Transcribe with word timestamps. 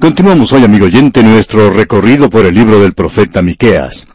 Continuamos 0.00 0.50
hoy, 0.54 0.64
amigo 0.64 0.86
oyente, 0.86 1.22
nuestro 1.22 1.70
recorrido 1.70 2.30
por 2.30 2.46
el 2.46 2.54
libro 2.54 2.80
del 2.80 2.94
profeta 2.94 3.42
Miqueas. 3.42 4.08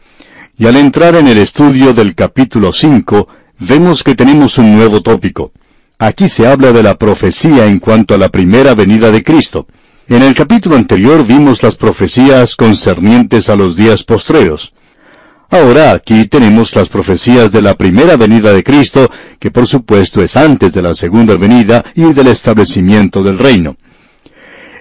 Y 0.58 0.66
al 0.66 0.74
entrar 0.74 1.14
en 1.14 1.28
el 1.28 1.38
estudio 1.38 1.94
del 1.94 2.16
capítulo 2.16 2.72
5, 2.72 3.28
vemos 3.60 4.02
que 4.02 4.16
tenemos 4.16 4.58
un 4.58 4.74
nuevo 4.74 5.00
tópico. 5.00 5.52
Aquí 6.00 6.28
se 6.28 6.48
habla 6.48 6.72
de 6.72 6.82
la 6.82 6.98
profecía 6.98 7.66
en 7.66 7.78
cuanto 7.78 8.14
a 8.14 8.18
la 8.18 8.30
primera 8.30 8.74
venida 8.74 9.12
de 9.12 9.22
Cristo. 9.22 9.68
En 10.08 10.24
el 10.24 10.34
capítulo 10.34 10.74
anterior 10.74 11.24
vimos 11.24 11.62
las 11.62 11.76
profecías 11.76 12.56
concernientes 12.56 13.48
a 13.48 13.54
los 13.54 13.76
días 13.76 14.02
postreros. 14.02 14.72
Ahora 15.50 15.92
aquí 15.92 16.26
tenemos 16.26 16.74
las 16.74 16.88
profecías 16.88 17.52
de 17.52 17.62
la 17.62 17.74
primera 17.74 18.16
venida 18.16 18.52
de 18.52 18.64
Cristo, 18.64 19.08
que 19.38 19.52
por 19.52 19.68
supuesto 19.68 20.20
es 20.20 20.36
antes 20.36 20.72
de 20.72 20.82
la 20.82 20.96
segunda 20.96 21.36
venida 21.36 21.84
y 21.94 22.12
del 22.12 22.26
establecimiento 22.26 23.22
del 23.22 23.38
reino. 23.38 23.76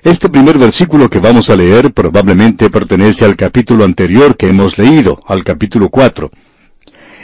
Este 0.05 0.29
primer 0.29 0.59
versículo 0.59 1.09
que 1.09 1.17
vamos 1.17 1.49
a 1.49 1.55
leer 1.55 1.91
probablemente 1.91 2.69
pertenece 2.69 3.25
al 3.25 3.35
capítulo 3.35 3.83
anterior 3.83 4.37
que 4.37 4.47
hemos 4.49 4.77
leído, 4.77 5.19
al 5.25 5.43
capítulo 5.43 5.89
4. 5.89 6.29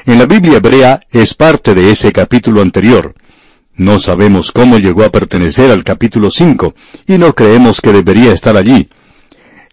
En 0.08 0.18
la 0.18 0.26
Biblia 0.26 0.58
hebrea 0.58 1.00
es 1.12 1.36
parte 1.36 1.76
de 1.76 1.92
ese 1.92 2.12
capítulo 2.12 2.60
anterior. 2.60 3.14
No 3.76 4.00
sabemos 4.00 4.52
cómo 4.52 4.80
llegó 4.80 5.04
a 5.04 5.12
pertenecer 5.12 5.70
al 5.70 5.84
capítulo 5.84 6.32
5, 6.32 6.74
y 7.06 7.20
no 7.20 7.36
creemos 7.36 7.82
que 7.82 7.94
debería 7.94 8.34
estar 8.34 8.58
allí. 8.58 8.90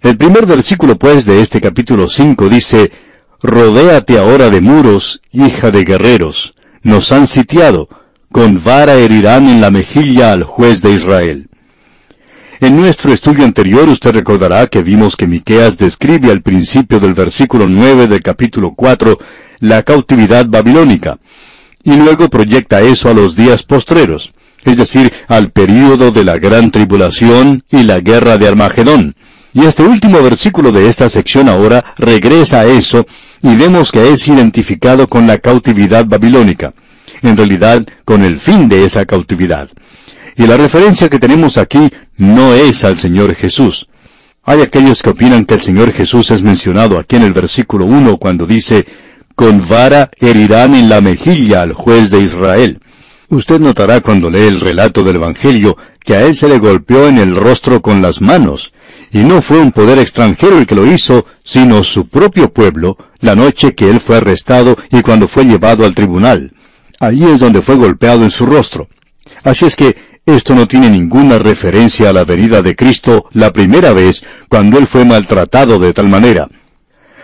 El 0.02 0.18
primer 0.18 0.44
versículo, 0.44 0.98
pues, 0.98 1.24
de 1.24 1.40
este 1.40 1.62
capítulo 1.62 2.10
5 2.10 2.50
dice, 2.50 2.92
Rodéate 3.40 4.18
ahora 4.18 4.50
de 4.50 4.60
muros, 4.60 5.22
hija 5.32 5.70
de 5.70 5.84
guerreros. 5.84 6.56
Nos 6.82 7.10
han 7.10 7.26
sitiado. 7.26 7.88
Con 8.30 8.62
vara 8.62 8.96
herirán 8.96 9.48
en 9.48 9.62
la 9.62 9.70
mejilla 9.70 10.32
al 10.32 10.42
juez 10.42 10.82
de 10.82 10.92
Israel. 10.92 11.48
En 12.60 12.76
nuestro 12.76 13.12
estudio 13.12 13.44
anterior 13.44 13.88
usted 13.88 14.10
recordará 14.10 14.66
que 14.66 14.82
vimos 14.82 15.14
que 15.14 15.28
Miqueas 15.28 15.78
describe 15.78 16.32
al 16.32 16.42
principio 16.42 16.98
del 16.98 17.14
versículo 17.14 17.68
9 17.68 18.08
del 18.08 18.20
capítulo 18.20 18.74
4 18.74 19.16
la 19.60 19.84
cautividad 19.84 20.44
babilónica, 20.44 21.18
y 21.84 21.94
luego 21.94 22.28
proyecta 22.28 22.80
eso 22.80 23.08
a 23.10 23.14
los 23.14 23.36
días 23.36 23.62
postreros, 23.62 24.32
es 24.64 24.76
decir, 24.76 25.12
al 25.28 25.52
período 25.52 26.10
de 26.10 26.24
la 26.24 26.38
gran 26.38 26.72
tribulación 26.72 27.62
y 27.70 27.84
la 27.84 28.00
guerra 28.00 28.38
de 28.38 28.48
Armagedón. 28.48 29.14
Y 29.54 29.64
este 29.64 29.84
último 29.84 30.20
versículo 30.20 30.72
de 30.72 30.88
esta 30.88 31.08
sección 31.08 31.48
ahora 31.48 31.84
regresa 31.96 32.62
a 32.62 32.66
eso 32.66 33.06
y 33.40 33.54
vemos 33.54 33.92
que 33.92 34.12
es 34.12 34.26
identificado 34.26 35.06
con 35.06 35.28
la 35.28 35.38
cautividad 35.38 36.06
babilónica, 36.06 36.74
en 37.22 37.36
realidad 37.36 37.86
con 38.04 38.24
el 38.24 38.40
fin 38.40 38.68
de 38.68 38.84
esa 38.84 39.06
cautividad. 39.06 39.68
Y 40.38 40.46
la 40.46 40.56
referencia 40.56 41.08
que 41.08 41.18
tenemos 41.18 41.56
aquí 41.56 41.90
no 42.16 42.54
es 42.54 42.84
al 42.84 42.96
Señor 42.96 43.34
Jesús. 43.34 43.88
Hay 44.44 44.62
aquellos 44.62 45.02
que 45.02 45.10
opinan 45.10 45.44
que 45.44 45.54
el 45.54 45.62
Señor 45.62 45.92
Jesús 45.92 46.30
es 46.30 46.42
mencionado 46.42 46.96
aquí 46.96 47.16
en 47.16 47.22
el 47.22 47.32
versículo 47.32 47.86
1 47.86 48.18
cuando 48.18 48.46
dice, 48.46 48.86
con 49.34 49.66
vara 49.66 50.08
herirán 50.16 50.76
en 50.76 50.88
la 50.88 51.00
mejilla 51.00 51.62
al 51.62 51.72
juez 51.72 52.10
de 52.10 52.20
Israel. 52.20 52.78
Usted 53.30 53.58
notará 53.58 54.00
cuando 54.00 54.30
lee 54.30 54.46
el 54.46 54.60
relato 54.60 55.02
del 55.02 55.16
Evangelio 55.16 55.76
que 55.98 56.14
a 56.14 56.22
él 56.22 56.36
se 56.36 56.48
le 56.48 56.60
golpeó 56.60 57.08
en 57.08 57.18
el 57.18 57.34
rostro 57.34 57.82
con 57.82 58.00
las 58.00 58.20
manos, 58.20 58.72
y 59.10 59.18
no 59.18 59.42
fue 59.42 59.58
un 59.58 59.72
poder 59.72 59.98
extranjero 59.98 60.56
el 60.56 60.66
que 60.66 60.76
lo 60.76 60.86
hizo, 60.86 61.26
sino 61.44 61.82
su 61.82 62.06
propio 62.06 62.52
pueblo, 62.52 62.96
la 63.20 63.34
noche 63.34 63.74
que 63.74 63.90
él 63.90 63.98
fue 63.98 64.18
arrestado 64.18 64.78
y 64.92 65.02
cuando 65.02 65.26
fue 65.26 65.44
llevado 65.44 65.84
al 65.84 65.96
tribunal. 65.96 66.52
Allí 67.00 67.24
es 67.24 67.40
donde 67.40 67.60
fue 67.60 67.74
golpeado 67.74 68.22
en 68.22 68.30
su 68.30 68.46
rostro. 68.46 68.88
Así 69.44 69.66
es 69.66 69.76
que 69.76 70.07
esto 70.36 70.54
no 70.54 70.68
tiene 70.68 70.90
ninguna 70.90 71.38
referencia 71.38 72.10
a 72.10 72.12
la 72.12 72.24
venida 72.24 72.62
de 72.62 72.76
Cristo 72.76 73.28
la 73.32 73.52
primera 73.52 73.92
vez 73.92 74.24
cuando 74.48 74.78
Él 74.78 74.86
fue 74.86 75.04
maltratado 75.04 75.78
de 75.78 75.92
tal 75.92 76.08
manera. 76.08 76.48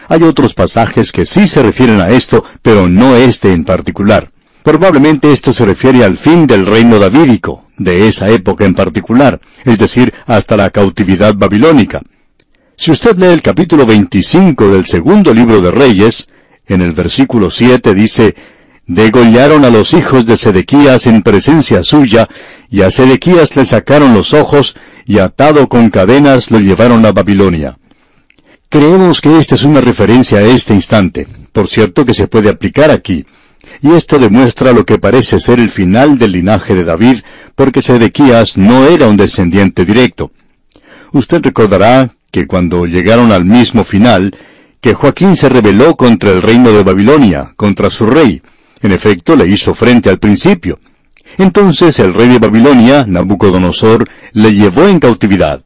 Hay 0.09 0.23
otros 0.23 0.55
pasajes 0.55 1.13
que 1.13 1.25
sí 1.25 1.47
se 1.47 1.63
refieren 1.63 2.01
a 2.01 2.11
esto, 2.11 2.45
pero 2.63 2.89
no 2.89 3.17
este 3.17 3.53
en 3.53 3.65
particular. 3.65 4.31
Probablemente 4.63 5.33
esto 5.33 5.53
se 5.53 5.67
refiere 5.67 6.05
al 6.05 6.17
fin 6.17 6.47
del 6.47 6.67
reino 6.67 6.99
davídico, 6.99 7.65
de 7.77 8.09
esa 8.09 8.29
época 8.31 8.65
en 8.65 8.75
particular, 8.75 9.41
es 9.65 9.79
decir, 9.79 10.13
hasta 10.27 10.57
la 10.57 10.71
cautividad 10.71 11.35
babilónica. 11.35 12.01
Si 12.77 12.91
usted 12.91 13.17
lee 13.17 13.27
el 13.27 13.43
capítulo 13.43 13.87
25 13.87 14.69
del 14.69 14.87
segundo 14.87 15.33
libro 15.33 15.61
de 15.61 15.71
Reyes, 15.71 16.29
en 16.67 16.81
el 16.81 16.93
versículo 16.93 17.51
7 17.51 17.95
dice, 17.95 18.35
Degollaron 18.87 19.65
a 19.65 19.71
los 19.71 19.95
hijos 19.95 20.27
de 20.27 20.37
Sedequías 20.37 21.07
en 21.07 21.23
presencia 21.23 21.83
suya, 21.83 22.29
y 22.69 22.83
a 22.83 22.91
Sedequías 22.91 23.57
le 23.57 23.65
sacaron 23.65 24.13
los 24.13 24.35
ojos, 24.35 24.77
y 25.07 25.19
atado 25.19 25.69
con 25.69 25.91
cadenas 25.91 26.51
lo 26.51 26.61
llevaron 26.61 27.07
a 27.07 27.13
Babilonia. 27.13 27.79
Creemos 28.69 29.21
que 29.21 29.39
esta 29.39 29.55
es 29.55 29.63
una 29.63 29.81
referencia 29.81 30.39
a 30.39 30.43
este 30.43 30.75
instante, 30.75 31.27
por 31.53 31.69
cierto 31.69 32.05
que 32.05 32.13
se 32.13 32.27
puede 32.27 32.49
aplicar 32.49 32.91
aquí, 32.91 33.25
y 33.81 33.93
esto 33.93 34.19
demuestra 34.19 34.73
lo 34.73 34.85
que 34.85 34.99
parece 34.99 35.41
ser 35.41 35.61
el 35.61 35.71
final 35.71 36.19
del 36.19 36.33
linaje 36.33 36.75
de 36.75 36.85
David, 36.85 37.19
porque 37.55 37.83
Sedequías 37.83 38.57
no 38.57 38.87
era 38.87 39.07
un 39.09 39.17
descendiente 39.17 39.85
directo. 39.85 40.33
Usted 41.13 41.43
recordará 41.43 42.15
que 42.31 42.47
cuando 42.47 42.85
llegaron 42.85 43.33
al 43.33 43.45
mismo 43.45 43.85
final, 43.85 44.37
que 44.81 44.93
Joaquín 44.93 45.37
se 45.37 45.49
rebeló 45.49 45.97
contra 45.97 46.31
el 46.31 46.43
reino 46.43 46.73
de 46.73 46.83
Babilonia, 46.83 47.55
contra 47.57 47.91
su 47.91 48.07
rey. 48.07 48.43
En 48.85 48.93
efecto, 48.93 49.35
le 49.35 49.47
hizo 49.47 49.75
frente 49.75 50.11
al 50.11 50.19
principio. 50.19 50.79
Entonces 51.39 51.99
el 52.01 52.13
rey 52.13 52.29
de 52.29 52.39
Babilonia, 52.39 53.07
Nabucodonosor, 53.09 54.07
le 54.35 54.53
llevó 54.53 54.87
en 54.87 55.01
cautividad. 55.01 55.63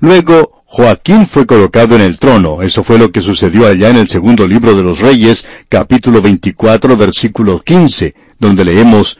Luego 0.00 0.62
Joaquín 0.64 1.26
fue 1.26 1.44
colocado 1.44 1.96
en 1.96 2.00
el 2.00 2.18
trono. 2.18 2.62
Eso 2.62 2.82
fue 2.82 2.96
lo 2.96 3.12
que 3.12 3.20
sucedió 3.20 3.66
allá 3.66 3.90
en 3.90 3.96
el 3.96 4.08
segundo 4.08 4.48
libro 4.48 4.74
de 4.74 4.82
los 4.82 5.00
Reyes, 5.00 5.46
capítulo 5.68 6.22
24, 6.22 6.96
versículo 6.96 7.60
15, 7.60 8.14
donde 8.38 8.64
leemos, 8.64 9.18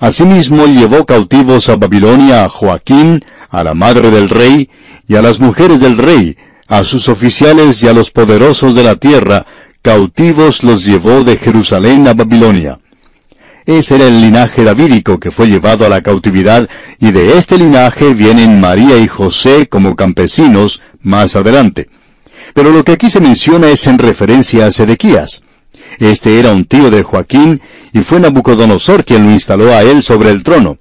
Asimismo 0.00 0.66
llevó 0.66 1.06
cautivos 1.06 1.68
a 1.68 1.76
Babilonia 1.76 2.44
a 2.44 2.48
Joaquín, 2.48 3.24
a 3.48 3.62
la 3.62 3.74
madre 3.74 4.10
del 4.10 4.28
rey, 4.28 4.68
y 5.06 5.14
a 5.14 5.22
las 5.22 5.38
mujeres 5.38 5.78
del 5.78 5.98
rey, 5.98 6.36
a 6.66 6.82
sus 6.82 7.08
oficiales 7.08 7.80
y 7.84 7.86
a 7.86 7.92
los 7.92 8.10
poderosos 8.10 8.74
de 8.74 8.82
la 8.82 8.96
tierra, 8.96 9.46
cautivos 9.82 10.62
los 10.62 10.84
llevó 10.84 11.24
de 11.24 11.36
Jerusalén 11.36 12.06
a 12.06 12.14
Babilonia. 12.14 12.78
Ese 13.66 13.96
era 13.96 14.06
el 14.06 14.20
linaje 14.20 14.64
davídico 14.64 15.20
que 15.20 15.30
fue 15.30 15.48
llevado 15.48 15.84
a 15.84 15.88
la 15.88 16.00
cautividad, 16.00 16.68
y 17.00 17.10
de 17.10 17.36
este 17.36 17.58
linaje 17.58 18.14
vienen 18.14 18.60
María 18.60 18.96
y 18.96 19.08
José 19.08 19.68
como 19.68 19.96
campesinos 19.96 20.80
más 21.02 21.36
adelante. 21.36 21.88
Pero 22.54 22.70
lo 22.70 22.84
que 22.84 22.92
aquí 22.92 23.10
se 23.10 23.20
menciona 23.20 23.68
es 23.68 23.86
en 23.86 23.98
referencia 23.98 24.66
a 24.66 24.70
Sedequías. 24.70 25.42
Este 25.98 26.38
era 26.38 26.52
un 26.52 26.64
tío 26.64 26.90
de 26.90 27.02
Joaquín, 27.02 27.60
y 27.92 28.00
fue 28.00 28.20
Nabucodonosor 28.20 29.04
quien 29.04 29.26
lo 29.26 29.32
instaló 29.32 29.72
a 29.72 29.82
él 29.82 30.02
sobre 30.02 30.30
el 30.30 30.42
trono. 30.42 30.78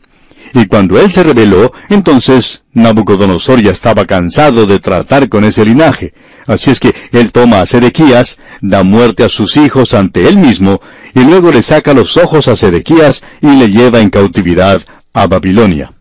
Y 0.54 0.66
cuando 0.66 1.00
él 1.00 1.12
se 1.12 1.24
rebeló, 1.24 1.72
entonces 1.90 2.64
Nabucodonosor 2.74 3.62
ya 3.62 3.72
estaba 3.72 4.06
cansado 4.06 4.66
de 4.66 4.80
tratar 4.80 5.30
con 5.30 5.44
ese 5.44 5.64
linaje. 5.66 6.14
Así 6.48 6.72
es 6.72 6.80
que 6.80 6.94
él 7.12 7.32
toma 7.32 7.62
a 7.62 7.66
Sedequías, 7.66 8.40
da 8.62 8.84
muerte 8.84 9.24
a 9.24 9.30
sus 9.30 9.58
hijos 9.58 9.94
ante 9.94 10.28
él 10.28 10.38
mismo, 10.38 10.82
y 11.14 11.22
luego 11.22 11.52
le 11.52 11.62
saca 11.62 11.94
los 11.94 12.18
ojos 12.18 12.48
a 12.48 12.56
Sedequías 12.56 13.24
y 13.42 13.48
le 13.48 13.70
lleva 13.70 14.00
en 14.00 14.10
cautividad 14.10 14.82
a 15.14 15.28
Babilonia. 15.28 15.92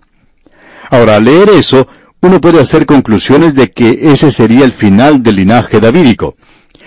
Ahora, 0.91 1.17
al 1.17 1.25
leer 1.25 1.51
eso, 1.51 1.87
uno 2.23 2.41
puede 2.41 2.61
hacer 2.61 2.87
conclusiones 2.87 3.55
de 3.55 3.71
que 3.71 4.13
ese 4.13 4.31
sería 4.31 4.65
el 4.65 4.73
final 4.73 5.23
del 5.23 5.37
linaje 5.37 5.81
davídico, 5.81 6.37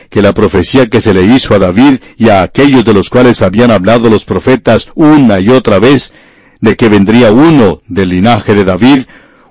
que 0.09 0.21
la 0.21 0.33
profecía 0.33 0.87
que 0.87 1.01
se 1.01 1.13
le 1.13 1.23
hizo 1.23 1.55
a 1.55 1.59
David 1.59 1.99
y 2.17 2.29
a 2.29 2.43
aquellos 2.43 2.85
de 2.85 2.93
los 2.93 3.09
cuales 3.09 3.41
habían 3.41 3.71
hablado 3.71 4.09
los 4.09 4.25
profetas 4.25 4.89
una 4.93 5.39
y 5.39 5.49
otra 5.49 5.79
vez, 5.79 6.13
de 6.59 6.75
que 6.75 6.87
vendría 6.87 7.31
uno 7.31 7.81
del 7.87 8.09
linaje 8.09 8.53
de 8.53 8.63
David, 8.63 9.03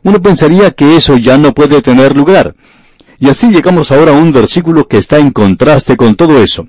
uno 0.03 0.23
pensaría 0.23 0.71
que 0.71 0.97
eso 0.97 1.17
ya 1.17 1.37
no 1.37 1.53
puede 1.53 1.83
tener 1.83 2.17
lugar. 2.17 2.55
Y 3.23 3.29
así 3.29 3.51
llegamos 3.51 3.93
ahora 3.93 4.11
a 4.11 4.17
un 4.17 4.33
versículo 4.33 4.89
que 4.89 4.99
está 4.99 5.17
en 5.19 5.31
contraste 5.31 5.97
con 5.97 6.17
todo 6.17 6.43
eso. 6.43 6.67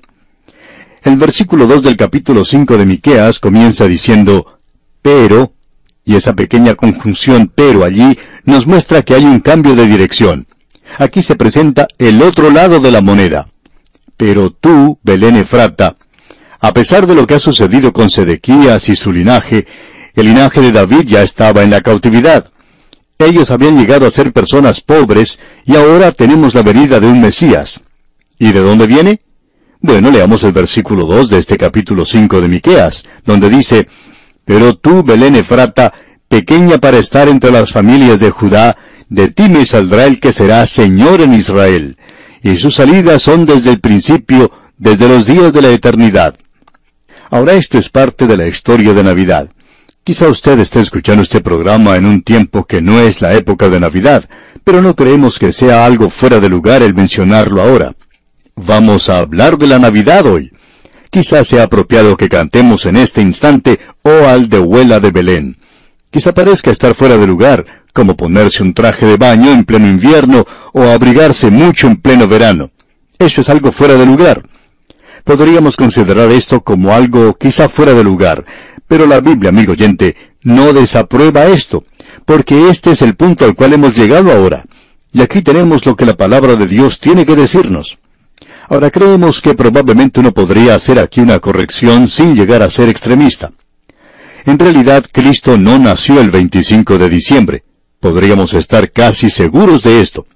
El 1.02 1.16
versículo 1.16 1.66
2 1.66 1.82
del 1.82 1.96
capítulo 1.96 2.44
5 2.44 2.78
de 2.78 2.86
Miqueas 2.86 3.40
comienza 3.40 3.88
diciendo, 3.88 4.60
pero, 5.02 5.52
y 6.04 6.14
esa 6.14 6.36
pequeña 6.36 6.76
conjunción 6.76 7.50
pero 7.52 7.82
allí 7.82 8.16
nos 8.44 8.68
muestra 8.68 9.02
que 9.02 9.16
hay 9.16 9.24
un 9.24 9.40
cambio 9.40 9.74
de 9.74 9.84
dirección. 9.88 10.46
Aquí 10.98 11.22
se 11.22 11.34
presenta 11.34 11.88
el 11.98 12.22
otro 12.22 12.50
lado 12.50 12.78
de 12.78 12.92
la 12.92 13.00
moneda. 13.00 13.48
Pero 14.16 14.50
tú, 14.50 15.00
Belén 15.02 15.34
Efrata, 15.34 15.96
a 16.60 16.72
pesar 16.72 17.08
de 17.08 17.16
lo 17.16 17.26
que 17.26 17.34
ha 17.34 17.40
sucedido 17.40 17.92
con 17.92 18.10
Sedequías 18.10 18.88
y 18.88 18.94
su 18.94 19.12
linaje, 19.12 19.66
el 20.14 20.26
linaje 20.26 20.60
de 20.60 20.70
David 20.70 21.02
ya 21.04 21.22
estaba 21.24 21.64
en 21.64 21.70
la 21.70 21.80
cautividad. 21.80 22.52
Ellos 23.18 23.50
habían 23.50 23.78
llegado 23.78 24.06
a 24.06 24.10
ser 24.10 24.32
personas 24.32 24.80
pobres 24.80 25.38
y 25.64 25.76
ahora 25.76 26.12
tenemos 26.12 26.54
la 26.54 26.62
venida 26.62 26.98
de 27.00 27.06
un 27.06 27.20
Mesías. 27.20 27.80
¿Y 28.38 28.52
de 28.52 28.60
dónde 28.60 28.86
viene? 28.86 29.20
Bueno, 29.80 30.10
leamos 30.10 30.42
el 30.42 30.52
versículo 30.52 31.06
2 31.06 31.30
de 31.30 31.38
este 31.38 31.56
capítulo 31.56 32.04
5 32.04 32.40
de 32.40 32.48
Miqueas, 32.48 33.04
donde 33.24 33.50
dice, 33.50 33.86
Pero 34.44 34.76
tú, 34.76 35.02
Belén 35.02 35.36
Efrata, 35.36 35.92
pequeña 36.28 36.78
para 36.78 36.98
estar 36.98 37.28
entre 37.28 37.50
las 37.50 37.70
familias 37.70 38.18
de 38.18 38.30
Judá, 38.30 38.76
de 39.08 39.28
ti 39.28 39.48
me 39.48 39.64
saldrá 39.64 40.06
el 40.06 40.20
que 40.20 40.32
será 40.32 40.66
Señor 40.66 41.20
en 41.20 41.34
Israel, 41.34 41.98
y 42.42 42.56
sus 42.56 42.74
salidas 42.74 43.22
son 43.22 43.46
desde 43.46 43.70
el 43.70 43.80
principio, 43.80 44.50
desde 44.76 45.08
los 45.08 45.26
días 45.26 45.52
de 45.52 45.62
la 45.62 45.68
eternidad. 45.68 46.34
Ahora 47.30 47.52
esto 47.52 47.78
es 47.78 47.88
parte 47.88 48.26
de 48.26 48.36
la 48.36 48.48
historia 48.48 48.94
de 48.94 49.04
Navidad. 49.04 49.50
Quizá 50.04 50.28
usted 50.28 50.58
esté 50.58 50.82
escuchando 50.82 51.22
este 51.22 51.40
programa 51.40 51.96
en 51.96 52.04
un 52.04 52.20
tiempo 52.20 52.66
que 52.66 52.82
no 52.82 53.00
es 53.00 53.22
la 53.22 53.32
época 53.32 53.70
de 53.70 53.80
Navidad, 53.80 54.28
pero 54.62 54.82
no 54.82 54.94
creemos 54.94 55.38
que 55.38 55.50
sea 55.50 55.86
algo 55.86 56.10
fuera 56.10 56.40
de 56.40 56.50
lugar 56.50 56.82
el 56.82 56.92
mencionarlo 56.92 57.62
ahora. 57.62 57.94
Vamos 58.54 59.08
a 59.08 59.16
hablar 59.16 59.56
de 59.56 59.66
la 59.66 59.78
Navidad 59.78 60.26
hoy. 60.26 60.52
Quizá 61.08 61.42
sea 61.42 61.62
apropiado 61.62 62.18
que 62.18 62.28
cantemos 62.28 62.84
en 62.84 62.98
este 62.98 63.22
instante 63.22 63.80
Oh 64.02 64.26
Aldehuela 64.28 65.00
de 65.00 65.10
Belén. 65.10 65.56
Quizá 66.10 66.34
parezca 66.34 66.70
estar 66.70 66.94
fuera 66.94 67.16
de 67.16 67.26
lugar, 67.26 67.64
como 67.94 68.14
ponerse 68.14 68.62
un 68.62 68.74
traje 68.74 69.06
de 69.06 69.16
baño 69.16 69.52
en 69.52 69.64
pleno 69.64 69.88
invierno 69.88 70.44
o 70.74 70.82
abrigarse 70.82 71.50
mucho 71.50 71.86
en 71.86 71.96
pleno 71.96 72.28
verano. 72.28 72.72
Eso 73.18 73.40
es 73.40 73.48
algo 73.48 73.72
fuera 73.72 73.94
de 73.94 74.04
lugar. 74.04 74.42
Podríamos 75.24 75.76
considerar 75.78 76.30
esto 76.30 76.60
como 76.60 76.92
algo 76.92 77.32
quizá 77.38 77.70
fuera 77.70 77.94
de 77.94 78.04
lugar, 78.04 78.44
pero 78.86 79.06
la 79.06 79.20
Biblia, 79.20 79.50
amigo 79.50 79.72
oyente, 79.72 80.16
no 80.42 80.72
desaprueba 80.72 81.46
esto, 81.46 81.84
porque 82.24 82.68
este 82.68 82.90
es 82.90 83.02
el 83.02 83.14
punto 83.14 83.44
al 83.44 83.54
cual 83.54 83.72
hemos 83.72 83.96
llegado 83.96 84.30
ahora. 84.30 84.64
Y 85.12 85.22
aquí 85.22 85.42
tenemos 85.42 85.86
lo 85.86 85.96
que 85.96 86.06
la 86.06 86.16
palabra 86.16 86.56
de 86.56 86.66
Dios 86.66 86.98
tiene 86.98 87.24
que 87.24 87.36
decirnos. 87.36 87.98
Ahora 88.68 88.90
creemos 88.90 89.40
que 89.40 89.54
probablemente 89.54 90.20
uno 90.20 90.32
podría 90.32 90.74
hacer 90.74 90.98
aquí 90.98 91.20
una 91.20 91.38
corrección 91.38 92.08
sin 92.08 92.34
llegar 92.34 92.62
a 92.62 92.70
ser 92.70 92.88
extremista. 92.88 93.52
En 94.46 94.58
realidad, 94.58 95.04
Cristo 95.10 95.56
no 95.56 95.78
nació 95.78 96.20
el 96.20 96.30
25 96.30 96.98
de 96.98 97.08
diciembre. 97.08 97.62
Podríamos 98.00 98.52
estar 98.52 98.90
casi 98.90 99.30
seguros 99.30 99.82
de 99.82 100.00
esto. 100.00 100.26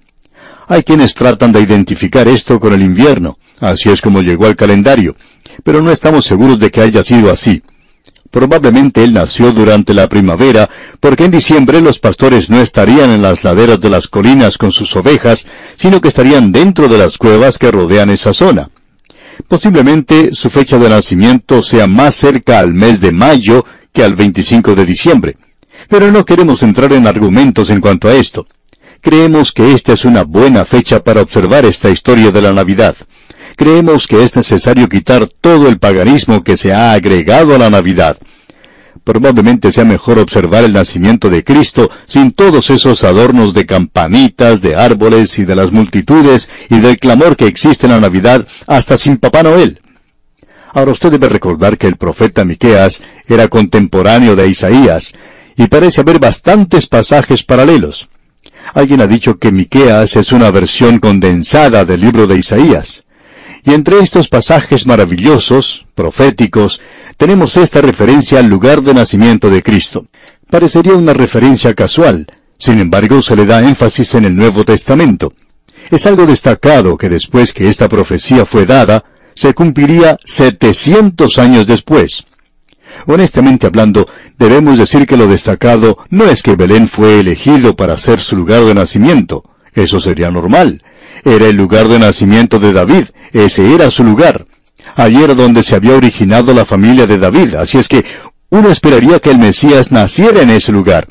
Hay 0.67 0.83
quienes 0.83 1.13
tratan 1.15 1.51
de 1.51 1.61
identificar 1.61 2.27
esto 2.27 2.59
con 2.59 2.73
el 2.73 2.81
invierno, 2.81 3.39
así 3.59 3.89
es 3.89 4.01
como 4.01 4.21
llegó 4.21 4.45
al 4.45 4.55
calendario, 4.55 5.15
pero 5.63 5.81
no 5.81 5.91
estamos 5.91 6.25
seguros 6.25 6.59
de 6.59 6.69
que 6.69 6.81
haya 6.81 7.01
sido 7.01 7.31
así. 7.31 7.63
Probablemente 8.31 9.03
él 9.03 9.13
nació 9.13 9.51
durante 9.51 9.93
la 9.93 10.07
primavera, 10.07 10.69
porque 10.99 11.25
en 11.25 11.31
diciembre 11.31 11.81
los 11.81 11.97
pastores 11.97 12.49
no 12.49 12.61
estarían 12.61 13.09
en 13.09 13.23
las 13.23 13.43
laderas 13.43 13.81
de 13.81 13.89
las 13.89 14.07
colinas 14.07 14.57
con 14.57 14.71
sus 14.71 14.95
ovejas, 14.95 15.47
sino 15.77 15.99
que 15.99 16.09
estarían 16.09 16.51
dentro 16.51 16.87
de 16.87 16.99
las 16.99 17.17
cuevas 17.17 17.57
que 17.57 17.71
rodean 17.71 18.11
esa 18.11 18.33
zona. 18.33 18.69
Posiblemente 19.47 20.35
su 20.35 20.49
fecha 20.49 20.77
de 20.77 20.89
nacimiento 20.89 21.63
sea 21.63 21.87
más 21.87 22.13
cerca 22.15 22.59
al 22.59 22.73
mes 22.73 23.01
de 23.01 23.11
mayo 23.11 23.65
que 23.91 24.03
al 24.03 24.15
25 24.15 24.75
de 24.75 24.85
diciembre. 24.85 25.37
Pero 25.87 26.11
no 26.11 26.23
queremos 26.23 26.61
entrar 26.61 26.93
en 26.93 27.07
argumentos 27.07 27.71
en 27.71 27.81
cuanto 27.81 28.09
a 28.09 28.13
esto. 28.13 28.45
Creemos 29.01 29.53
que 29.53 29.71
esta 29.71 29.93
es 29.93 30.05
una 30.05 30.23
buena 30.23 30.65
fecha 30.65 31.03
para 31.03 31.21
observar 31.21 31.65
esta 31.65 31.89
historia 31.89 32.31
de 32.31 32.41
la 32.41 32.53
Navidad 32.53 32.95
creemos 33.59 34.07
que 34.07 34.23
es 34.23 34.33
necesario 34.37 34.87
quitar 34.87 35.27
todo 35.27 35.67
el 35.67 35.79
paganismo 35.79 36.45
que 36.45 36.55
se 36.55 36.73
ha 36.73 36.93
agregado 36.93 37.53
a 37.53 37.57
la 37.57 37.69
Navidad. 37.69 38.17
Probablemente 39.03 39.73
sea 39.73 39.83
mejor 39.83 40.17
observar 40.17 40.63
el 40.63 40.71
nacimiento 40.71 41.29
de 41.29 41.43
Cristo 41.43 41.91
sin 42.07 42.31
todos 42.31 42.69
esos 42.69 43.03
adornos 43.03 43.53
de 43.53 43.65
campanitas, 43.65 44.61
de 44.61 44.77
árboles 44.77 45.37
y 45.39 45.43
de 45.43 45.57
las 45.57 45.73
multitudes 45.73 46.49
y 46.69 46.79
del 46.79 46.95
clamor 46.95 47.35
que 47.35 47.47
existe 47.47 47.85
en 47.85 47.91
la 47.91 47.99
Navidad 47.99 48.47
hasta 48.65 48.95
sin 48.95 49.17
Papá 49.17 49.43
Noel. 49.43 49.81
Ahora 50.71 50.93
usted 50.93 51.11
debe 51.11 51.27
recordar 51.27 51.77
que 51.77 51.87
el 51.87 51.97
profeta 51.97 52.45
Miqueas 52.45 53.03
era 53.27 53.49
contemporáneo 53.49 54.37
de 54.37 54.47
Isaías 54.47 55.13
y 55.57 55.67
parece 55.67 55.99
haber 55.99 56.19
bastantes 56.19 56.87
pasajes 56.87 57.43
paralelos. 57.43 58.07
Alguien 58.73 59.01
ha 59.01 59.07
dicho 59.07 59.37
que 59.37 59.51
Miqueas 59.51 60.15
es 60.15 60.31
una 60.31 60.49
versión 60.49 60.99
condensada 60.99 61.83
del 61.83 61.99
libro 61.99 62.25
de 62.25 62.37
Isaías. 62.37 63.03
Y 63.69 63.73
entre 63.75 63.99
estos 63.99 64.29
pasajes 64.29 64.87
maravillosos, 64.87 65.85
proféticos, 65.93 66.81
tenemos 67.17 67.55
esta 67.55 67.81
referencia 67.81 68.39
al 68.39 68.47
lugar 68.47 68.81
de 68.81 68.95
nacimiento 68.95 69.51
de 69.51 69.61
Cristo. 69.61 70.07
Parecería 70.49 70.93
una 70.93 71.13
referencia 71.13 71.75
casual, 71.75 72.25
sin 72.57 72.79
embargo 72.79 73.21
se 73.21 73.35
le 73.35 73.45
da 73.45 73.61
énfasis 73.61 74.15
en 74.15 74.25
el 74.25 74.35
Nuevo 74.35 74.63
Testamento. 74.65 75.33
Es 75.91 76.07
algo 76.07 76.25
destacado 76.25 76.97
que 76.97 77.09
después 77.09 77.53
que 77.53 77.67
esta 77.67 77.87
profecía 77.87 78.43
fue 78.43 78.65
dada, 78.65 79.03
se 79.35 79.53
cumpliría 79.53 80.17
700 80.25 81.37
años 81.37 81.67
después. 81.67 82.25
Honestamente 83.05 83.67
hablando, 83.67 84.07
debemos 84.39 84.79
decir 84.79 85.05
que 85.05 85.15
lo 85.15 85.27
destacado 85.27 85.99
no 86.09 86.25
es 86.25 86.41
que 86.41 86.55
Belén 86.55 86.87
fue 86.87 87.19
elegido 87.19 87.75
para 87.75 87.99
ser 87.99 88.19
su 88.19 88.35
lugar 88.35 88.63
de 88.63 88.73
nacimiento. 88.73 89.43
Eso 89.75 90.01
sería 90.01 90.31
normal. 90.31 90.81
Era 91.23 91.47
el 91.47 91.55
lugar 91.55 91.87
de 91.87 91.99
nacimiento 91.99 92.59
de 92.59 92.73
David, 92.73 93.05
ese 93.31 93.73
era 93.73 93.91
su 93.91 94.03
lugar. 94.03 94.45
Allí 94.95 95.23
era 95.23 95.33
donde 95.33 95.63
se 95.63 95.75
había 95.75 95.95
originado 95.95 96.53
la 96.53 96.65
familia 96.65 97.05
de 97.05 97.17
David, 97.17 97.55
así 97.55 97.77
es 97.77 97.87
que 97.87 98.05
uno 98.49 98.69
esperaría 98.69 99.19
que 99.19 99.31
el 99.31 99.37
Mesías 99.37 99.91
naciera 99.91 100.41
en 100.41 100.49
ese 100.49 100.71
lugar. 100.71 101.07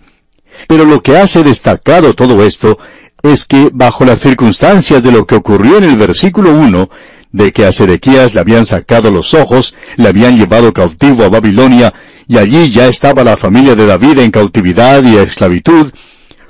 Pero 0.66 0.84
lo 0.84 1.02
que 1.02 1.16
hace 1.16 1.44
destacado 1.44 2.14
todo 2.14 2.44
esto 2.44 2.78
es 3.22 3.44
que 3.44 3.70
bajo 3.72 4.04
las 4.04 4.20
circunstancias 4.20 5.02
de 5.02 5.12
lo 5.12 5.26
que 5.26 5.36
ocurrió 5.36 5.78
en 5.78 5.84
el 5.84 5.96
versículo 5.96 6.52
1, 6.52 6.90
de 7.30 7.52
que 7.52 7.66
a 7.66 7.72
Sedequías 7.72 8.34
le 8.34 8.40
habían 8.40 8.64
sacado 8.64 9.10
los 9.10 9.34
ojos, 9.34 9.74
le 9.96 10.08
habían 10.08 10.36
llevado 10.36 10.72
cautivo 10.72 11.24
a 11.24 11.28
Babilonia, 11.28 11.92
y 12.26 12.38
allí 12.38 12.70
ya 12.70 12.88
estaba 12.88 13.24
la 13.24 13.36
familia 13.36 13.74
de 13.74 13.86
David 13.86 14.18
en 14.18 14.30
cautividad 14.30 15.02
y 15.04 15.16
esclavitud, 15.16 15.92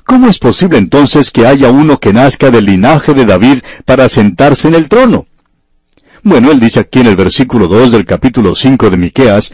¿Cómo 0.09 0.27
es 0.27 0.39
posible 0.39 0.79
entonces 0.79 1.31
que 1.31 1.47
haya 1.47 1.71
uno 1.71 2.01
que 2.01 2.15
nazca 2.15 2.51
del 2.51 2.65
linaje 2.65 3.13
de 3.13 3.27
David 3.27 3.59
para 3.85 4.09
sentarse 4.09 4.67
en 4.67 4.75
el 4.75 4.89
trono? 4.89 5.27
Bueno, 6.23 6.51
él 6.51 6.59
dice 6.59 6.81
aquí 6.81 7.01
en 7.01 7.09
el 7.09 7.15
versículo 7.15 7.69
2 7.69 7.91
del 7.91 8.07
capítulo 8.07 8.55
5 8.55 8.89
de 8.89 8.97
Miqueas, 8.97 9.53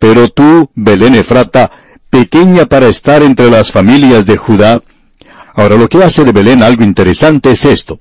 Pero 0.00 0.28
tú, 0.28 0.68
Belén 0.74 1.14
Efrata, 1.14 1.70
pequeña 2.10 2.66
para 2.66 2.88
estar 2.88 3.22
entre 3.22 3.48
las 3.48 3.70
familias 3.70 4.26
de 4.26 4.36
Judá. 4.36 4.82
Ahora 5.54 5.76
lo 5.76 5.88
que 5.88 6.02
hace 6.02 6.24
de 6.24 6.32
Belén 6.32 6.64
algo 6.64 6.82
interesante 6.82 7.52
es 7.52 7.64
esto, 7.64 8.00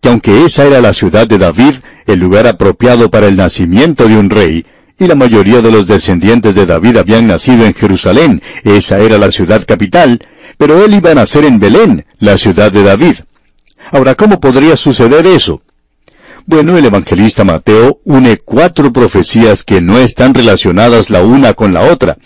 que 0.00 0.08
aunque 0.08 0.44
esa 0.44 0.66
era 0.66 0.80
la 0.80 0.94
ciudad 0.94 1.26
de 1.26 1.38
David, 1.38 1.74
el 2.06 2.20
lugar 2.20 2.46
apropiado 2.46 3.10
para 3.10 3.26
el 3.26 3.34
nacimiento 3.36 4.06
de 4.06 4.16
un 4.16 4.30
rey, 4.30 4.64
y 5.00 5.06
la 5.06 5.14
mayoría 5.14 5.62
de 5.62 5.72
los 5.72 5.86
descendientes 5.86 6.54
de 6.54 6.66
David 6.66 6.98
habían 6.98 7.26
nacido 7.26 7.64
en 7.64 7.72
Jerusalén, 7.72 8.42
esa 8.64 8.98
era 8.98 9.16
la 9.16 9.30
ciudad 9.30 9.64
capital, 9.66 10.20
pero 10.58 10.84
él 10.84 10.94
iba 10.94 11.10
a 11.10 11.14
nacer 11.14 11.46
en 11.46 11.58
Belén, 11.58 12.04
la 12.18 12.36
ciudad 12.36 12.70
de 12.70 12.82
David. 12.82 13.16
Ahora, 13.92 14.14
¿cómo 14.14 14.38
podría 14.38 14.76
suceder 14.76 15.26
eso? 15.26 15.62
Bueno, 16.44 16.76
el 16.76 16.84
evangelista 16.84 17.44
Mateo 17.44 18.00
une 18.04 18.36
cuatro 18.36 18.92
profecías 18.92 19.64
que 19.64 19.80
no 19.80 19.98
están 19.98 20.34
relacionadas 20.34 21.08
la 21.08 21.22
una 21.22 21.54
con 21.54 21.72
la 21.72 21.82
otra. 21.82 22.18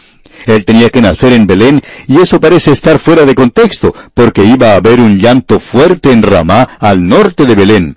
Él 0.47 0.64
tenía 0.64 0.90
que 0.90 1.00
nacer 1.00 1.33
en 1.33 1.47
Belén 1.47 1.81
y 2.09 2.21
eso 2.21 2.40
parece 2.40 2.73
estar 2.73 2.99
fuera 2.99 3.25
de 3.25 3.37
contexto, 3.37 3.95
porque 4.14 4.45
iba 4.45 4.73
a 4.73 4.76
haber 4.76 4.99
un 4.99 5.19
llanto 5.19 5.61
fuerte 5.61 6.11
en 6.11 6.25
Ramá, 6.25 6.69
al 6.81 7.07
norte 7.07 7.47
de 7.47 7.54
Belén. 7.54 7.97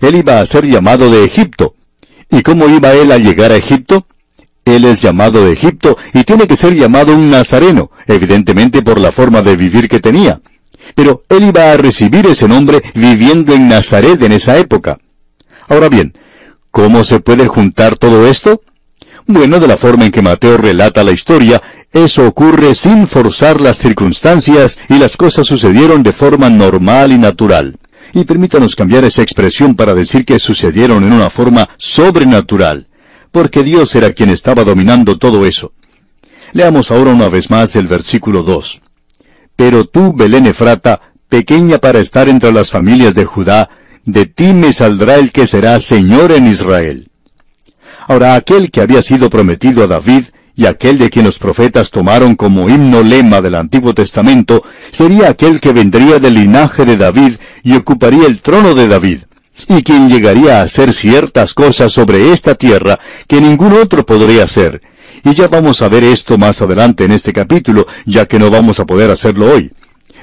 Él 0.00 0.16
iba 0.16 0.40
a 0.40 0.46
ser 0.46 0.66
llamado 0.66 1.10
de 1.10 1.24
Egipto. 1.24 1.74
¿Y 2.30 2.42
cómo 2.42 2.68
iba 2.68 2.92
él 2.92 3.12
a 3.12 3.18
llegar 3.18 3.52
a 3.52 3.56
Egipto? 3.56 4.06
Él 4.64 4.84
es 4.84 5.00
llamado 5.00 5.44
de 5.44 5.52
Egipto 5.52 5.96
y 6.12 6.24
tiene 6.24 6.48
que 6.48 6.56
ser 6.56 6.74
llamado 6.74 7.14
un 7.14 7.30
nazareno, 7.30 7.90
evidentemente 8.06 8.82
por 8.82 8.98
la 8.98 9.12
forma 9.12 9.42
de 9.42 9.56
vivir 9.56 9.88
que 9.88 10.00
tenía. 10.00 10.40
Pero 10.94 11.22
él 11.28 11.44
iba 11.44 11.70
a 11.70 11.76
recibir 11.76 12.26
ese 12.26 12.48
nombre 12.48 12.82
viviendo 12.94 13.54
en 13.54 13.68
Nazaret 13.68 14.20
en 14.22 14.32
esa 14.32 14.58
época. 14.58 14.98
Ahora 15.68 15.88
bien, 15.88 16.14
¿cómo 16.70 17.04
se 17.04 17.20
puede 17.20 17.46
juntar 17.46 17.96
todo 17.96 18.26
esto? 18.26 18.60
Bueno, 19.28 19.58
de 19.58 19.66
la 19.66 19.76
forma 19.76 20.04
en 20.04 20.12
que 20.12 20.22
Mateo 20.22 20.56
relata 20.56 21.02
la 21.02 21.12
historia, 21.12 21.60
eso 21.92 22.26
ocurre 22.26 22.74
sin 22.74 23.06
forzar 23.06 23.60
las 23.60 23.76
circunstancias 23.76 24.78
y 24.88 24.98
las 24.98 25.16
cosas 25.16 25.46
sucedieron 25.46 26.02
de 26.02 26.12
forma 26.12 26.48
normal 26.48 27.12
y 27.12 27.18
natural. 27.18 27.76
Y 28.12 28.24
permítanos 28.24 28.76
cambiar 28.76 29.04
esa 29.04 29.22
expresión 29.22 29.74
para 29.74 29.94
decir 29.94 30.24
que 30.24 30.38
sucedieron 30.38 31.04
en 31.04 31.12
una 31.12 31.30
forma 31.30 31.68
sobrenatural 31.76 32.88
porque 33.36 33.62
Dios 33.62 33.94
era 33.94 34.14
quien 34.14 34.30
estaba 34.30 34.64
dominando 34.64 35.18
todo 35.18 35.44
eso. 35.44 35.74
Leamos 36.54 36.90
ahora 36.90 37.10
una 37.10 37.28
vez 37.28 37.50
más 37.50 37.76
el 37.76 37.86
versículo 37.86 38.42
2. 38.42 38.80
Pero 39.54 39.84
tú, 39.84 40.14
Belén 40.14 40.46
Efrata, 40.46 41.12
pequeña 41.28 41.76
para 41.76 42.00
estar 42.00 42.30
entre 42.30 42.50
las 42.50 42.70
familias 42.70 43.14
de 43.14 43.26
Judá, 43.26 43.68
de 44.06 44.24
ti 44.24 44.54
me 44.54 44.72
saldrá 44.72 45.16
el 45.16 45.32
que 45.32 45.46
será 45.46 45.78
Señor 45.80 46.32
en 46.32 46.46
Israel. 46.46 47.10
Ahora 48.08 48.36
aquel 48.36 48.70
que 48.70 48.80
había 48.80 49.02
sido 49.02 49.28
prometido 49.28 49.84
a 49.84 49.86
David, 49.86 50.24
y 50.56 50.66
aquel 50.66 50.98
de 50.98 51.10
quien 51.10 51.26
los 51.26 51.38
profetas 51.38 51.90
tomaron 51.90 52.34
como 52.34 52.68
himno 52.68 53.02
lema 53.02 53.42
del 53.42 53.56
Antiguo 53.56 53.94
Testamento, 53.94 54.64
sería 54.90 55.28
aquel 55.28 55.60
que 55.60 55.72
vendría 55.72 56.18
del 56.18 56.34
linaje 56.34 56.84
de 56.84 56.96
David 56.96 57.34
y 57.62 57.74
ocuparía 57.74 58.26
el 58.26 58.40
trono 58.40 58.74
de 58.74 58.88
David 58.88 59.18
y 59.68 59.82
quien 59.82 60.08
llegaría 60.08 60.60
a 60.60 60.62
hacer 60.62 60.92
ciertas 60.92 61.54
cosas 61.54 61.92
sobre 61.92 62.32
esta 62.32 62.54
tierra 62.54 62.98
que 63.26 63.40
ningún 63.40 63.72
otro 63.72 64.04
podría 64.04 64.44
hacer. 64.44 64.82
Y 65.24 65.34
ya 65.34 65.48
vamos 65.48 65.82
a 65.82 65.88
ver 65.88 66.04
esto 66.04 66.38
más 66.38 66.60
adelante 66.62 67.04
en 67.04 67.12
este 67.12 67.32
capítulo, 67.32 67.86
ya 68.04 68.26
que 68.26 68.38
no 68.38 68.50
vamos 68.50 68.80
a 68.80 68.86
poder 68.86 69.10
hacerlo 69.10 69.52
hoy. 69.52 69.72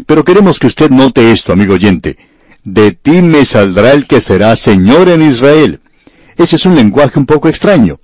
Pero 0.06 0.24
queremos 0.24 0.60
que 0.60 0.68
usted 0.68 0.90
note 0.90 1.32
esto, 1.32 1.54
amigo 1.54 1.74
oyente. 1.74 2.18
De 2.64 2.92
ti 2.92 3.22
me 3.22 3.44
saldrá 3.44 3.92
el 3.92 4.08
que 4.08 4.22
será 4.22 4.56
Señor 4.56 5.10
en 5.10 5.22
Israel. 5.22 5.82
Ese 6.38 6.56
es 6.56 6.66
un 6.66 6.76
lenguaje 6.76 7.20
un 7.20 7.26
poco 7.26 7.50
extraño. 7.50 8.00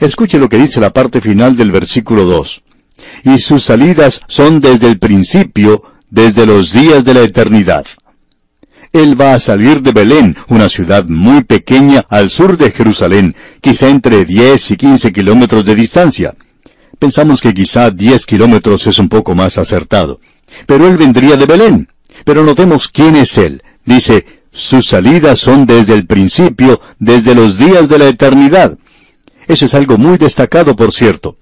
Escuche 0.00 0.38
lo 0.38 0.48
que 0.48 0.56
dice 0.56 0.80
la 0.80 0.90
parte 0.90 1.20
final 1.20 1.56
del 1.56 1.70
versículo 1.70 2.24
2. 2.24 2.62
Y 3.24 3.36
sus 3.36 3.64
salidas 3.64 4.22
son 4.28 4.60
desde 4.60 4.88
el 4.88 4.98
principio, 4.98 5.82
desde 6.08 6.46
los 6.46 6.72
días 6.72 7.04
de 7.04 7.12
la 7.12 7.20
eternidad. 7.20 7.86
Él 8.92 9.20
va 9.20 9.34
a 9.34 9.40
salir 9.40 9.82
de 9.82 9.92
Belén, 9.92 10.36
una 10.48 10.70
ciudad 10.70 11.04
muy 11.06 11.44
pequeña 11.44 12.06
al 12.08 12.30
sur 12.30 12.56
de 12.56 12.72
Jerusalén, 12.72 13.36
quizá 13.60 13.88
entre 13.88 14.24
10 14.24 14.70
y 14.70 14.76
15 14.78 15.12
kilómetros 15.12 15.66
de 15.66 15.74
distancia. 15.74 16.34
Pensamos 16.98 17.42
que 17.42 17.52
quizá 17.52 17.90
10 17.90 18.24
kilómetros 18.24 18.86
es 18.86 18.98
un 18.98 19.08
poco 19.08 19.34
más 19.34 19.58
acertado. 19.58 20.20
Pero 20.66 20.88
él 20.88 20.96
vendría 20.96 21.36
de 21.36 21.46
Belén. 21.46 21.88
Pero 22.24 22.42
notemos 22.42 22.88
quién 22.88 23.16
es 23.16 23.36
él. 23.36 23.62
Dice, 23.84 24.24
sus 24.50 24.86
salidas 24.86 25.38
son 25.38 25.66
desde 25.66 25.94
el 25.94 26.06
principio, 26.06 26.80
desde 26.98 27.34
los 27.34 27.58
días 27.58 27.88
de 27.88 27.98
la 27.98 28.08
eternidad. 28.08 28.78
Eso 29.50 29.66
es 29.66 29.74
algo 29.74 29.98
muy 29.98 30.16
destacado, 30.16 30.76
por 30.76 30.92
cierto. 30.92 31.36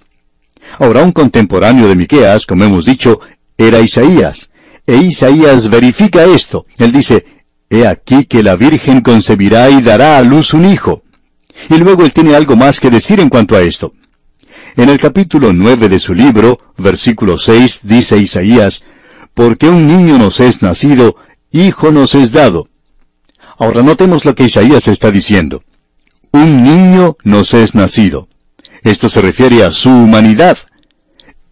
Ahora, 0.78 1.02
un 1.02 1.12
contemporáneo 1.12 1.88
de 1.88 1.94
Miqueas, 1.94 2.46
como 2.46 2.64
hemos 2.64 2.86
dicho, 2.86 3.20
era 3.58 3.80
Isaías. 3.80 4.50
E 4.86 4.96
Isaías 4.96 5.68
verifica 5.68 6.24
esto. 6.24 6.64
Él 6.78 6.90
dice, 6.90 7.26
He 7.68 7.86
aquí 7.86 8.24
que 8.24 8.42
la 8.42 8.56
Virgen 8.56 9.02
concebirá 9.02 9.68
y 9.68 9.82
dará 9.82 10.16
a 10.16 10.22
luz 10.22 10.54
un 10.54 10.64
hijo. 10.64 11.02
Y 11.68 11.76
luego 11.76 12.02
él 12.02 12.14
tiene 12.14 12.34
algo 12.34 12.56
más 12.56 12.80
que 12.80 12.88
decir 12.88 13.20
en 13.20 13.28
cuanto 13.28 13.54
a 13.54 13.60
esto. 13.60 13.92
En 14.74 14.88
el 14.88 14.98
capítulo 14.98 15.52
nueve 15.52 15.90
de 15.90 16.00
su 16.00 16.14
libro, 16.14 16.60
versículo 16.78 17.36
seis, 17.36 17.80
dice 17.82 18.16
Isaías, 18.16 18.86
Porque 19.34 19.68
un 19.68 19.86
niño 19.86 20.16
nos 20.16 20.40
es 20.40 20.62
nacido, 20.62 21.16
hijo 21.52 21.90
nos 21.90 22.14
es 22.14 22.32
dado. 22.32 22.70
Ahora 23.58 23.82
notemos 23.82 24.24
lo 24.24 24.34
que 24.34 24.44
Isaías 24.44 24.88
está 24.88 25.10
diciendo. 25.10 25.62
Un 26.40 26.62
niño 26.62 27.16
nos 27.24 27.52
es 27.52 27.74
nacido. 27.74 28.28
Esto 28.84 29.08
se 29.08 29.20
refiere 29.20 29.64
a 29.64 29.72
su 29.72 29.90
humanidad. 29.90 30.56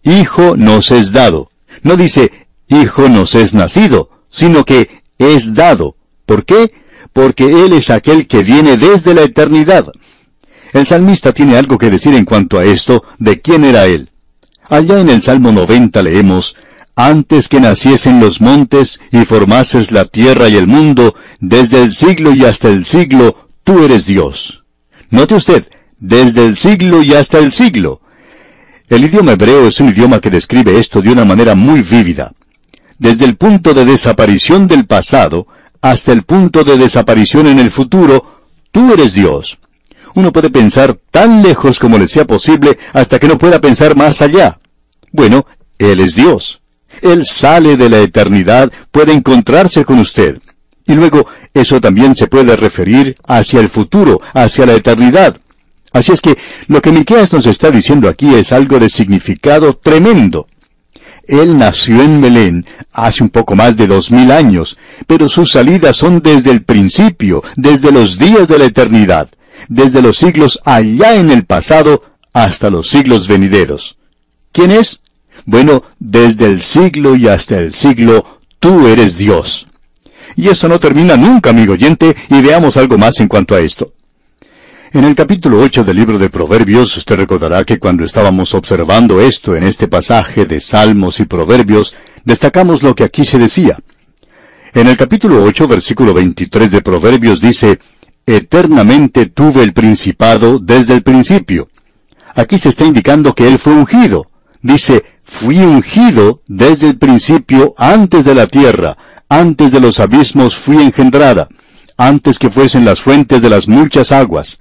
Hijo 0.01 0.55
nos 0.55 0.91
es 0.91 1.11
dado. 1.11 1.49
No 1.83 1.97
dice, 1.97 2.47
hijo 2.69 3.09
nos 3.09 3.35
es 3.35 3.53
nacido, 3.53 4.09
sino 4.31 4.63
que 4.63 5.01
es 5.17 5.53
dado. 5.53 5.97
¿Por 6.25 6.45
qué? 6.45 6.71
Porque 7.11 7.65
Él 7.65 7.73
es 7.73 7.89
aquel 7.89 8.27
que 8.27 8.43
viene 8.43 8.77
desde 8.77 9.13
la 9.13 9.23
eternidad. 9.23 9.91
El 10.71 10.87
salmista 10.87 11.33
tiene 11.33 11.57
algo 11.57 11.77
que 11.77 11.89
decir 11.89 12.13
en 12.13 12.23
cuanto 12.23 12.57
a 12.57 12.63
esto, 12.63 13.03
de 13.19 13.41
quién 13.41 13.65
era 13.65 13.87
Él. 13.87 14.11
Allá 14.69 15.01
en 15.01 15.09
el 15.09 15.21
Salmo 15.21 15.51
90 15.51 16.01
leemos, 16.01 16.55
Antes 16.95 17.49
que 17.49 17.59
naciesen 17.59 18.21
los 18.21 18.39
montes 18.39 19.01
y 19.11 19.25
formases 19.25 19.91
la 19.91 20.05
tierra 20.05 20.47
y 20.47 20.55
el 20.55 20.67
mundo, 20.67 21.13
desde 21.41 21.83
el 21.83 21.91
siglo 21.91 22.33
y 22.33 22.45
hasta 22.45 22.69
el 22.69 22.85
siglo, 22.85 23.49
tú 23.65 23.83
eres 23.83 24.05
Dios. 24.05 24.56
Note 25.09 25.35
usted, 25.35 25.67
desde 25.99 26.45
el 26.45 26.55
siglo 26.55 27.01
y 27.01 27.13
hasta 27.13 27.39
el 27.39 27.51
siglo. 27.51 28.01
El 28.89 29.05
idioma 29.05 29.33
hebreo 29.33 29.67
es 29.67 29.79
un 29.79 29.89
idioma 29.89 30.19
que 30.19 30.29
describe 30.29 30.79
esto 30.79 31.01
de 31.01 31.11
una 31.11 31.25
manera 31.25 31.55
muy 31.55 31.81
vívida. 31.81 32.33
Desde 32.97 33.25
el 33.25 33.35
punto 33.35 33.73
de 33.73 33.85
desaparición 33.85 34.67
del 34.67 34.85
pasado, 34.85 35.47
hasta 35.81 36.11
el 36.11 36.23
punto 36.23 36.63
de 36.63 36.77
desaparición 36.77 37.47
en 37.47 37.59
el 37.59 37.71
futuro, 37.71 38.41
tú 38.71 38.93
eres 38.93 39.13
Dios. 39.13 39.57
Uno 40.15 40.31
puede 40.31 40.49
pensar 40.49 40.97
tan 41.11 41.43
lejos 41.43 41.79
como 41.79 41.97
le 41.97 42.07
sea 42.07 42.25
posible 42.25 42.77
hasta 42.93 43.19
que 43.19 43.27
no 43.27 43.37
pueda 43.37 43.61
pensar 43.61 43.95
más 43.95 44.21
allá. 44.21 44.59
Bueno, 45.11 45.45
Él 45.77 45.99
es 45.99 46.15
Dios. 46.15 46.61
Él 47.01 47.25
sale 47.25 47.77
de 47.77 47.89
la 47.89 47.99
eternidad, 47.99 48.71
puede 48.91 49.13
encontrarse 49.13 49.85
con 49.85 49.99
usted. 49.99 50.39
Y 50.87 50.93
luego, 50.93 51.27
eso 51.61 51.81
también 51.81 52.15
se 52.15 52.27
puede 52.27 52.55
referir 52.55 53.15
hacia 53.25 53.59
el 53.59 53.69
futuro, 53.69 54.21
hacia 54.33 54.65
la 54.65 54.73
eternidad. 54.73 55.37
Así 55.93 56.11
es 56.11 56.21
que 56.21 56.37
lo 56.67 56.81
que 56.81 56.91
Miqueas 56.91 57.33
nos 57.33 57.45
está 57.45 57.71
diciendo 57.71 58.09
aquí 58.09 58.33
es 58.35 58.51
algo 58.51 58.79
de 58.79 58.89
significado 58.89 59.75
tremendo. 59.75 60.47
Él 61.27 61.57
nació 61.57 62.01
en 62.01 62.21
Belén 62.21 62.65
hace 62.93 63.23
un 63.23 63.29
poco 63.29 63.55
más 63.55 63.75
de 63.75 63.87
dos 63.87 64.11
mil 64.11 64.31
años, 64.31 64.77
pero 65.07 65.27
sus 65.27 65.51
salidas 65.51 65.97
son 65.97 66.21
desde 66.21 66.51
el 66.51 66.63
principio, 66.63 67.43
desde 67.55 67.91
los 67.91 68.17
días 68.17 68.47
de 68.47 68.57
la 68.57 68.65
eternidad, 68.65 69.29
desde 69.67 70.01
los 70.01 70.17
siglos 70.17 70.59
allá 70.63 71.15
en 71.15 71.31
el 71.31 71.45
pasado 71.45 72.03
hasta 72.31 72.69
los 72.69 72.87
siglos 72.87 73.27
venideros. 73.27 73.97
¿Quién 74.51 74.71
es? 74.71 75.01
Bueno, 75.45 75.83
desde 75.99 76.45
el 76.45 76.61
siglo 76.61 77.15
y 77.15 77.27
hasta 77.27 77.57
el 77.59 77.73
siglo, 77.73 78.39
tú 78.59 78.87
eres 78.87 79.17
Dios. 79.17 79.66
Y 80.37 80.49
eso 80.49 80.67
no 80.67 80.79
termina 80.79 81.17
nunca, 81.17 81.49
amigo 81.49 81.73
oyente, 81.73 82.15
y 82.29 82.41
veamos 82.41 82.77
algo 82.77 82.95
más 82.95 83.19
en 83.19 83.27
cuanto 83.27 83.55
a 83.55 83.59
esto. 83.59 83.93
En 84.93 85.03
el 85.03 85.15
capítulo 85.15 85.59
8 85.59 85.83
del 85.83 85.97
libro 85.97 86.19
de 86.19 86.29
Proverbios, 86.29 86.95
usted 86.95 87.15
recordará 87.15 87.65
que 87.65 87.79
cuando 87.79 88.05
estábamos 88.05 88.53
observando 88.53 89.19
esto 89.19 89.55
en 89.55 89.63
este 89.63 89.87
pasaje 89.87 90.45
de 90.45 90.59
Salmos 90.59 91.19
y 91.19 91.25
Proverbios, 91.25 91.95
destacamos 92.23 92.83
lo 92.83 92.93
que 92.93 93.03
aquí 93.03 93.25
se 93.25 93.39
decía. 93.39 93.79
En 94.75 94.87
el 94.87 94.95
capítulo 94.95 95.43
8, 95.43 95.67
versículo 95.67 96.13
23 96.13 96.69
de 96.69 96.81
Proverbios 96.83 97.41
dice, 97.41 97.79
Eternamente 98.27 99.25
tuve 99.25 99.63
el 99.63 99.73
principado 99.73 100.59
desde 100.59 100.93
el 100.93 101.01
principio. 101.01 101.69
Aquí 102.35 102.59
se 102.59 102.69
está 102.69 102.85
indicando 102.85 103.33
que 103.33 103.47
él 103.47 103.57
fue 103.57 103.73
ungido. 103.73 104.29
Dice, 104.61 105.03
fui 105.23 105.57
ungido 105.57 106.41
desde 106.45 106.89
el 106.89 106.97
principio 106.97 107.73
antes 107.77 108.23
de 108.23 108.35
la 108.35 108.47
tierra, 108.47 108.97
antes 109.29 109.71
de 109.71 109.79
los 109.79 109.99
abismos 109.99 110.55
fui 110.55 110.81
engendrada, 110.81 111.47
antes 111.97 112.39
que 112.39 112.49
fuesen 112.49 112.85
las 112.85 113.01
fuentes 113.01 113.41
de 113.41 113.49
las 113.49 113.67
muchas 113.67 114.11
aguas. 114.11 114.59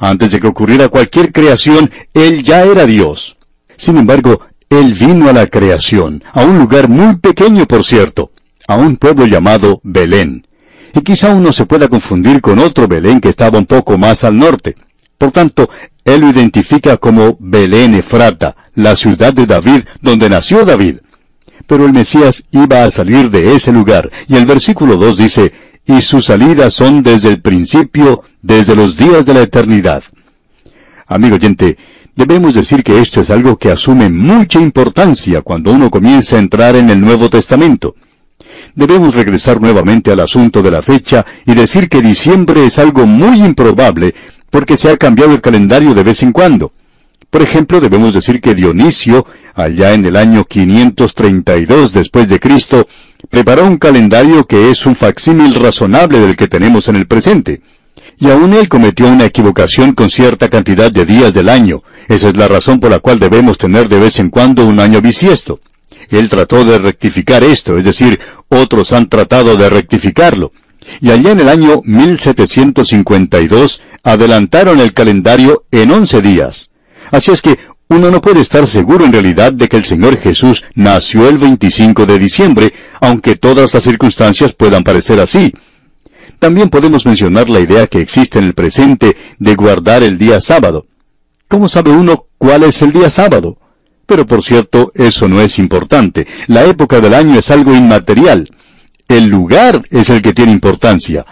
Antes 0.00 0.32
de 0.32 0.40
que 0.40 0.48
ocurriera 0.48 0.88
cualquier 0.88 1.32
creación, 1.32 1.90
Él 2.12 2.42
ya 2.42 2.64
era 2.64 2.84
Dios. 2.84 3.36
Sin 3.76 3.96
embargo, 3.96 4.40
Él 4.68 4.92
vino 4.92 5.28
a 5.28 5.32
la 5.32 5.46
creación, 5.46 6.22
a 6.32 6.42
un 6.42 6.58
lugar 6.58 6.88
muy 6.88 7.16
pequeño, 7.16 7.66
por 7.66 7.84
cierto, 7.84 8.32
a 8.68 8.76
un 8.76 8.96
pueblo 8.96 9.26
llamado 9.26 9.80
Belén. 9.82 10.46
Y 10.94 11.00
quizá 11.00 11.34
uno 11.34 11.52
se 11.52 11.66
pueda 11.66 11.88
confundir 11.88 12.40
con 12.40 12.58
otro 12.58 12.86
Belén 12.86 13.20
que 13.20 13.30
estaba 13.30 13.58
un 13.58 13.66
poco 13.66 13.98
más 13.98 14.24
al 14.24 14.38
norte. 14.38 14.74
Por 15.18 15.32
tanto, 15.32 15.70
Él 16.04 16.20
lo 16.20 16.30
identifica 16.30 16.96
como 16.98 17.36
Belén 17.40 17.94
Efrata, 17.94 18.56
la 18.74 18.94
ciudad 18.94 19.32
de 19.32 19.46
David, 19.46 19.84
donde 20.00 20.28
nació 20.28 20.64
David. 20.64 20.98
Pero 21.66 21.86
el 21.86 21.92
Mesías 21.92 22.44
iba 22.50 22.84
a 22.84 22.90
salir 22.90 23.30
de 23.30 23.54
ese 23.54 23.72
lugar, 23.72 24.10
y 24.28 24.36
el 24.36 24.46
versículo 24.46 24.96
2 24.96 25.16
dice, 25.16 25.52
y 25.86 26.00
sus 26.00 26.26
salidas 26.26 26.74
son 26.74 27.02
desde 27.02 27.28
el 27.28 27.40
principio, 27.40 28.22
desde 28.42 28.74
los 28.74 28.96
días 28.96 29.26
de 29.26 29.34
la 29.34 29.42
eternidad. 29.42 30.02
Amigo 31.06 31.36
oyente, 31.36 31.76
debemos 32.16 32.54
decir 32.54 32.82
que 32.82 32.98
esto 32.98 33.20
es 33.20 33.30
algo 33.30 33.56
que 33.56 33.70
asume 33.70 34.08
mucha 34.08 34.60
importancia 34.60 35.42
cuando 35.42 35.72
uno 35.72 35.90
comienza 35.90 36.36
a 36.36 36.40
entrar 36.40 36.76
en 36.76 36.90
el 36.90 37.00
Nuevo 37.00 37.28
Testamento. 37.28 37.94
Debemos 38.74 39.14
regresar 39.14 39.60
nuevamente 39.60 40.10
al 40.10 40.20
asunto 40.20 40.62
de 40.62 40.70
la 40.70 40.82
fecha 40.82 41.24
y 41.46 41.54
decir 41.54 41.88
que 41.88 42.02
diciembre 42.02 42.64
es 42.64 42.78
algo 42.78 43.06
muy 43.06 43.44
improbable 43.44 44.14
porque 44.50 44.76
se 44.76 44.90
ha 44.90 44.96
cambiado 44.96 45.32
el 45.32 45.40
calendario 45.40 45.94
de 45.94 46.02
vez 46.02 46.22
en 46.22 46.32
cuando. 46.32 46.72
Por 47.34 47.42
ejemplo, 47.42 47.80
debemos 47.80 48.14
decir 48.14 48.40
que 48.40 48.54
Dionisio, 48.54 49.26
allá 49.56 49.92
en 49.92 50.06
el 50.06 50.14
año 50.14 50.44
532 50.44 51.92
después 51.92 52.28
de 52.28 52.38
Cristo, 52.38 52.86
preparó 53.28 53.66
un 53.66 53.76
calendario 53.76 54.46
que 54.46 54.70
es 54.70 54.86
un 54.86 54.94
facsímil 54.94 55.52
razonable 55.56 56.20
del 56.20 56.36
que 56.36 56.46
tenemos 56.46 56.86
en 56.86 56.94
el 56.94 57.08
presente. 57.08 57.60
Y 58.20 58.30
aún 58.30 58.52
él 58.52 58.68
cometió 58.68 59.08
una 59.08 59.24
equivocación 59.24 59.94
con 59.94 60.10
cierta 60.10 60.48
cantidad 60.48 60.92
de 60.92 61.04
días 61.04 61.34
del 61.34 61.48
año. 61.48 61.82
Esa 62.06 62.28
es 62.28 62.36
la 62.36 62.46
razón 62.46 62.78
por 62.78 62.92
la 62.92 63.00
cual 63.00 63.18
debemos 63.18 63.58
tener 63.58 63.88
de 63.88 63.98
vez 63.98 64.20
en 64.20 64.30
cuando 64.30 64.64
un 64.64 64.78
año 64.78 65.00
bisiesto. 65.00 65.58
Él 66.10 66.28
trató 66.28 66.64
de 66.64 66.78
rectificar 66.78 67.42
esto, 67.42 67.76
es 67.76 67.82
decir, 67.82 68.20
otros 68.46 68.92
han 68.92 69.08
tratado 69.08 69.56
de 69.56 69.70
rectificarlo. 69.70 70.52
Y 71.00 71.10
allá 71.10 71.32
en 71.32 71.40
el 71.40 71.48
año 71.48 71.80
1752 71.84 73.82
adelantaron 74.04 74.78
el 74.78 74.92
calendario 74.92 75.64
en 75.72 75.90
once 75.90 76.22
días. 76.22 76.70
Así 77.14 77.30
es 77.30 77.42
que 77.42 77.56
uno 77.90 78.10
no 78.10 78.20
puede 78.20 78.40
estar 78.40 78.66
seguro 78.66 79.04
en 79.04 79.12
realidad 79.12 79.52
de 79.52 79.68
que 79.68 79.76
el 79.76 79.84
Señor 79.84 80.16
Jesús 80.16 80.64
nació 80.74 81.28
el 81.28 81.38
25 81.38 82.06
de 82.06 82.18
diciembre, 82.18 82.72
aunque 83.00 83.36
todas 83.36 83.72
las 83.72 83.84
circunstancias 83.84 84.52
puedan 84.52 84.82
parecer 84.82 85.20
así. 85.20 85.52
También 86.40 86.70
podemos 86.70 87.06
mencionar 87.06 87.48
la 87.48 87.60
idea 87.60 87.86
que 87.86 88.00
existe 88.00 88.40
en 88.40 88.46
el 88.46 88.54
presente 88.54 89.16
de 89.38 89.54
guardar 89.54 90.02
el 90.02 90.18
día 90.18 90.40
sábado. 90.40 90.86
¿Cómo 91.46 91.68
sabe 91.68 91.92
uno 91.92 92.26
cuál 92.36 92.64
es 92.64 92.82
el 92.82 92.92
día 92.92 93.08
sábado? 93.08 93.58
Pero 94.06 94.26
por 94.26 94.42
cierto, 94.42 94.90
eso 94.96 95.28
no 95.28 95.40
es 95.40 95.60
importante. 95.60 96.26
La 96.48 96.64
época 96.64 97.00
del 97.00 97.14
año 97.14 97.38
es 97.38 97.48
algo 97.52 97.76
inmaterial. 97.76 98.48
El 99.06 99.26
lugar 99.26 99.86
es 99.90 100.10
el 100.10 100.20
que 100.20 100.32
tiene 100.32 100.50
importancia. 100.50 101.24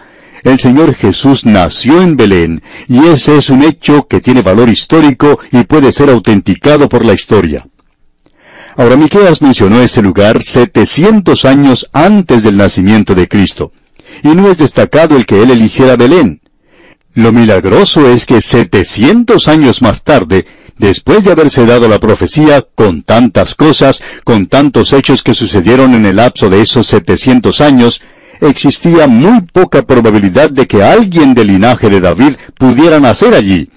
El 0.43 0.59
Señor 0.59 0.93
Jesús 0.93 1.45
nació 1.45 2.01
en 2.01 2.17
Belén, 2.17 2.61
y 2.89 3.05
ese 3.07 3.37
es 3.37 3.49
un 3.49 3.63
hecho 3.63 4.07
que 4.07 4.19
tiene 4.19 4.41
valor 4.41 4.69
histórico 4.69 5.39
y 5.51 5.63
puede 5.63 5.91
ser 5.93 6.09
autenticado 6.09 6.89
por 6.89 7.05
la 7.05 7.13
historia. 7.13 7.65
Ahora 8.75 8.97
Miqueas 8.97 9.41
mencionó 9.41 9.81
ese 9.81 10.01
lugar 10.01 10.43
700 10.43 11.45
años 11.45 11.89
antes 11.93 12.43
del 12.43 12.57
nacimiento 12.57 13.15
de 13.15 13.29
Cristo, 13.29 13.71
y 14.21 14.29
no 14.29 14.49
es 14.49 14.57
destacado 14.57 15.15
el 15.15 15.25
que 15.25 15.41
él 15.41 15.51
eligiera 15.51 15.95
Belén. 15.95 16.41
Lo 17.13 17.31
milagroso 17.31 18.09
es 18.09 18.25
que 18.25 18.41
700 18.41 19.47
años 19.47 19.81
más 19.81 20.03
tarde, 20.03 20.45
después 20.77 21.23
de 21.23 21.31
haberse 21.31 21.65
dado 21.65 21.87
la 21.87 21.99
profecía 21.99 22.65
con 22.75 23.03
tantas 23.03 23.55
cosas, 23.55 24.03
con 24.25 24.47
tantos 24.47 24.91
hechos 24.91 25.23
que 25.23 25.35
sucedieron 25.35 25.93
en 25.93 26.05
el 26.05 26.17
lapso 26.17 26.49
de 26.49 26.61
esos 26.61 26.87
700 26.87 27.61
años, 27.61 28.01
existía 28.47 29.07
muy 29.07 29.41
poca 29.41 29.81
probabilidad 29.83 30.49
de 30.49 30.67
que 30.67 30.83
alguien 30.83 31.33
del 31.33 31.47
linaje 31.47 31.89
de 31.89 32.01
David 32.01 32.33
pudiera 32.57 32.99
nacer 32.99 33.33
allí. 33.33 33.69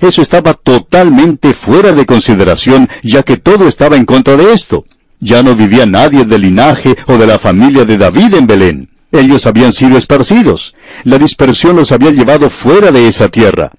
Eso 0.00 0.22
estaba 0.22 0.54
totalmente 0.54 1.54
fuera 1.54 1.92
de 1.92 2.06
consideración, 2.06 2.88
ya 3.02 3.22
que 3.22 3.36
todo 3.36 3.68
estaba 3.68 3.96
en 3.96 4.04
contra 4.04 4.36
de 4.36 4.52
esto. 4.52 4.84
Ya 5.20 5.42
no 5.42 5.54
vivía 5.54 5.86
nadie 5.86 6.24
del 6.24 6.42
linaje 6.42 6.96
o 7.06 7.16
de 7.16 7.26
la 7.26 7.38
familia 7.38 7.84
de 7.84 7.96
David 7.96 8.34
en 8.34 8.46
Belén. 8.46 8.90
Ellos 9.12 9.46
habían 9.46 9.72
sido 9.72 9.96
esparcidos. 9.96 10.74
La 11.04 11.18
dispersión 11.18 11.76
los 11.76 11.92
había 11.92 12.10
llevado 12.10 12.50
fuera 12.50 12.90
de 12.90 13.06
esa 13.06 13.28
tierra. 13.28 13.70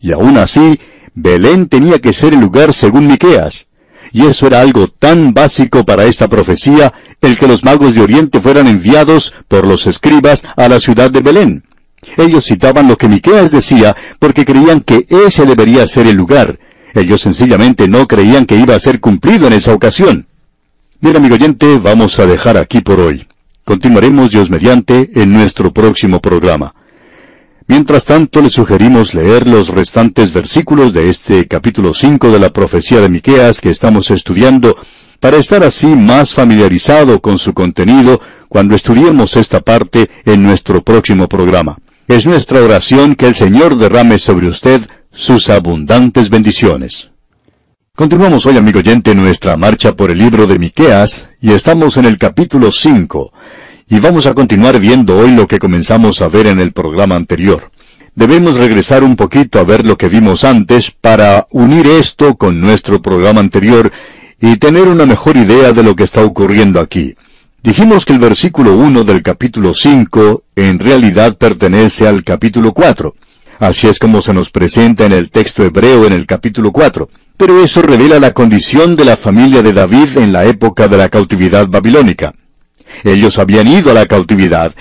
Y 0.00 0.12
aún 0.12 0.38
así, 0.38 0.80
Belén 1.14 1.68
tenía 1.68 2.00
que 2.00 2.12
ser 2.12 2.32
el 2.32 2.40
lugar 2.40 2.72
según 2.72 3.06
Miqueas. 3.06 3.68
Y 4.12 4.26
eso 4.26 4.46
era 4.46 4.60
algo 4.60 4.88
tan 4.88 5.32
básico 5.32 5.84
para 5.84 6.04
esta 6.04 6.28
profecía, 6.28 6.92
el 7.20 7.38
que 7.38 7.48
los 7.48 7.64
magos 7.64 7.94
de 7.94 8.02
Oriente 8.02 8.40
fueran 8.40 8.66
enviados 8.66 9.32
por 9.48 9.66
los 9.66 9.86
escribas 9.86 10.44
a 10.56 10.68
la 10.68 10.80
ciudad 10.80 11.10
de 11.10 11.20
Belén. 11.20 11.64
Ellos 12.16 12.44
citaban 12.44 12.88
lo 12.88 12.98
que 12.98 13.08
Miqueas 13.08 13.52
decía 13.52 13.96
porque 14.18 14.44
creían 14.44 14.80
que 14.80 15.06
ese 15.08 15.46
debería 15.46 15.86
ser 15.86 16.06
el 16.06 16.16
lugar. 16.16 16.58
Ellos 16.94 17.22
sencillamente 17.22 17.88
no 17.88 18.06
creían 18.06 18.44
que 18.44 18.56
iba 18.56 18.74
a 18.74 18.80
ser 18.80 19.00
cumplido 19.00 19.46
en 19.46 19.54
esa 19.54 19.72
ocasión. 19.72 20.26
Bien, 21.00 21.16
amigo 21.16 21.36
oyente, 21.36 21.78
vamos 21.78 22.18
a 22.18 22.26
dejar 22.26 22.56
aquí 22.56 22.80
por 22.80 23.00
hoy. 23.00 23.26
Continuaremos 23.64 24.30
Dios 24.30 24.50
mediante 24.50 25.10
en 25.14 25.32
nuestro 25.32 25.72
próximo 25.72 26.20
programa. 26.20 26.74
Mientras 27.68 28.04
tanto, 28.04 28.42
le 28.42 28.50
sugerimos 28.50 29.14
leer 29.14 29.46
los 29.46 29.68
restantes 29.68 30.32
versículos 30.32 30.92
de 30.92 31.08
este 31.08 31.46
capítulo 31.46 31.94
5 31.94 32.30
de 32.30 32.38
la 32.38 32.52
profecía 32.52 33.00
de 33.00 33.08
Miqueas 33.08 33.60
que 33.60 33.70
estamos 33.70 34.10
estudiando 34.10 34.76
para 35.20 35.36
estar 35.36 35.62
así 35.62 35.86
más 35.86 36.34
familiarizado 36.34 37.20
con 37.20 37.38
su 37.38 37.54
contenido 37.54 38.20
cuando 38.48 38.74
estudiemos 38.74 39.36
esta 39.36 39.60
parte 39.60 40.10
en 40.24 40.42
nuestro 40.42 40.82
próximo 40.82 41.28
programa. 41.28 41.78
Es 42.08 42.26
nuestra 42.26 42.60
oración 42.60 43.14
que 43.14 43.26
el 43.26 43.36
Señor 43.36 43.76
derrame 43.76 44.18
sobre 44.18 44.48
usted 44.48 44.82
sus 45.12 45.48
abundantes 45.48 46.28
bendiciones. 46.28 47.12
Continuamos 47.94 48.46
hoy, 48.46 48.56
amigo 48.56 48.80
oyente, 48.80 49.14
nuestra 49.14 49.56
marcha 49.56 49.94
por 49.94 50.10
el 50.10 50.18
libro 50.18 50.46
de 50.46 50.58
Miqueas 50.58 51.28
y 51.40 51.52
estamos 51.52 51.96
en 51.96 52.06
el 52.06 52.18
capítulo 52.18 52.72
5 52.72 53.32
y 53.88 53.98
vamos 53.98 54.26
a 54.26 54.34
continuar 54.34 54.78
viendo 54.78 55.18
hoy 55.18 55.32
lo 55.32 55.46
que 55.46 55.58
comenzamos 55.58 56.22
a 56.22 56.28
ver 56.28 56.46
en 56.46 56.60
el 56.60 56.72
programa 56.72 57.16
anterior. 57.16 57.70
Debemos 58.14 58.56
regresar 58.56 59.04
un 59.04 59.16
poquito 59.16 59.58
a 59.58 59.64
ver 59.64 59.86
lo 59.86 59.96
que 59.96 60.08
vimos 60.08 60.44
antes 60.44 60.90
para 60.90 61.46
unir 61.50 61.86
esto 61.86 62.36
con 62.36 62.60
nuestro 62.60 63.00
programa 63.00 63.40
anterior 63.40 63.90
y 64.40 64.56
tener 64.56 64.88
una 64.88 65.06
mejor 65.06 65.36
idea 65.36 65.72
de 65.72 65.82
lo 65.82 65.96
que 65.96 66.04
está 66.04 66.24
ocurriendo 66.24 66.80
aquí. 66.80 67.14
Dijimos 67.62 68.04
que 68.04 68.12
el 68.12 68.18
versículo 68.18 68.76
1 68.76 69.04
del 69.04 69.22
capítulo 69.22 69.72
5 69.72 70.42
en 70.56 70.78
realidad 70.78 71.38
pertenece 71.38 72.06
al 72.06 72.24
capítulo 72.24 72.72
4. 72.72 73.14
Así 73.60 73.86
es 73.86 73.98
como 73.98 74.20
se 74.20 74.34
nos 74.34 74.50
presenta 74.50 75.06
en 75.06 75.12
el 75.12 75.30
texto 75.30 75.64
hebreo 75.64 76.04
en 76.04 76.12
el 76.12 76.26
capítulo 76.26 76.72
4. 76.72 77.08
Pero 77.36 77.62
eso 77.62 77.80
revela 77.80 78.18
la 78.18 78.32
condición 78.32 78.96
de 78.96 79.04
la 79.04 79.16
familia 79.16 79.62
de 79.62 79.72
David 79.72 80.18
en 80.18 80.32
la 80.32 80.44
época 80.44 80.88
de 80.88 80.98
la 80.98 81.08
cautividad 81.08 81.68
babilónica. 81.68 82.34
Ellos 83.04 83.38
habían 83.38 83.68
ido 83.68 83.90
a 83.90 83.94
la 83.94 84.06
cautividad, 84.06 84.74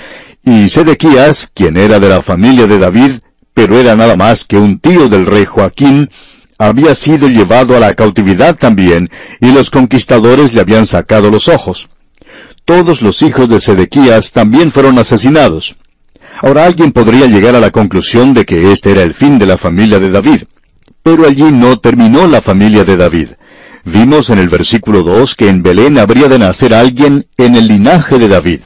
y 0.44 0.70
Sedequías, 0.70 1.50
quien 1.54 1.78
era 1.78 2.00
de 2.00 2.10
la 2.10 2.22
familia 2.22 2.68
de 2.68 2.80
David, 2.80 3.12
pero 3.54 3.78
era 3.78 3.96
nada 3.96 4.16
más 4.16 4.46
que 4.46 4.58
un 4.58 4.80
tío 4.80 5.10
del 5.10 5.26
rey 5.26 5.46
Joaquín, 5.46 6.10
había 6.58 6.96
sido 6.96 7.28
llevado 7.28 7.76
a 7.76 7.80
la 7.80 7.94
cautividad 7.96 8.56
también, 8.56 9.10
y 9.40 9.52
los 9.52 9.70
conquistadores 9.70 10.54
le 10.54 10.62
habían 10.62 10.86
sacado 10.86 11.30
los 11.30 11.48
ojos 11.48 11.90
todos 12.66 13.02
los 13.02 13.22
hijos 13.22 13.50
de 13.50 13.60
Sedequías 13.60 14.32
también 14.32 14.72
fueron 14.72 14.98
asesinados. 15.00 15.76
Ahora 16.42 16.66
alguien 16.66 16.92
podría 16.92 17.28
llegar 17.28 17.56
a 17.56 17.60
la 17.60 17.72
conclusión 17.72 18.34
de 18.34 18.46
que 18.46 18.72
este 18.72 18.92
era 18.92 19.04
el 19.04 19.14
fin 19.14 19.38
de 19.38 19.46
la 19.46 19.58
familia 19.58 20.00
de 20.00 20.10
David. 20.10 20.44
Pero 21.04 21.28
allí 21.28 21.52
no 21.52 21.80
terminó 21.80 22.28
la 22.28 22.42
familia 22.42 22.84
de 22.84 22.96
David. 22.96 23.30
Vimos 23.84 24.30
en 24.30 24.38
el 24.38 24.50
versículo 24.50 25.02
2 25.04 25.36
que 25.36 25.50
en 25.50 25.64
Belén 25.64 25.98
habría 25.98 26.28
de 26.28 26.38
nacer 26.38 26.74
alguien 26.74 27.28
en 27.38 27.56
el 27.56 27.68
linaje 27.68 28.20
de 28.20 28.28
David. 28.28 28.62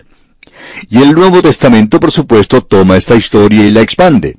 Y 0.90 1.02
el 1.02 1.14
Nuevo 1.14 1.42
Testamento, 1.42 2.00
por 2.00 2.12
supuesto, 2.12 2.62
toma 2.62 2.98
esta 2.98 3.16
historia 3.16 3.66
y 3.66 3.72
la 3.72 3.82
expande. 3.82 4.38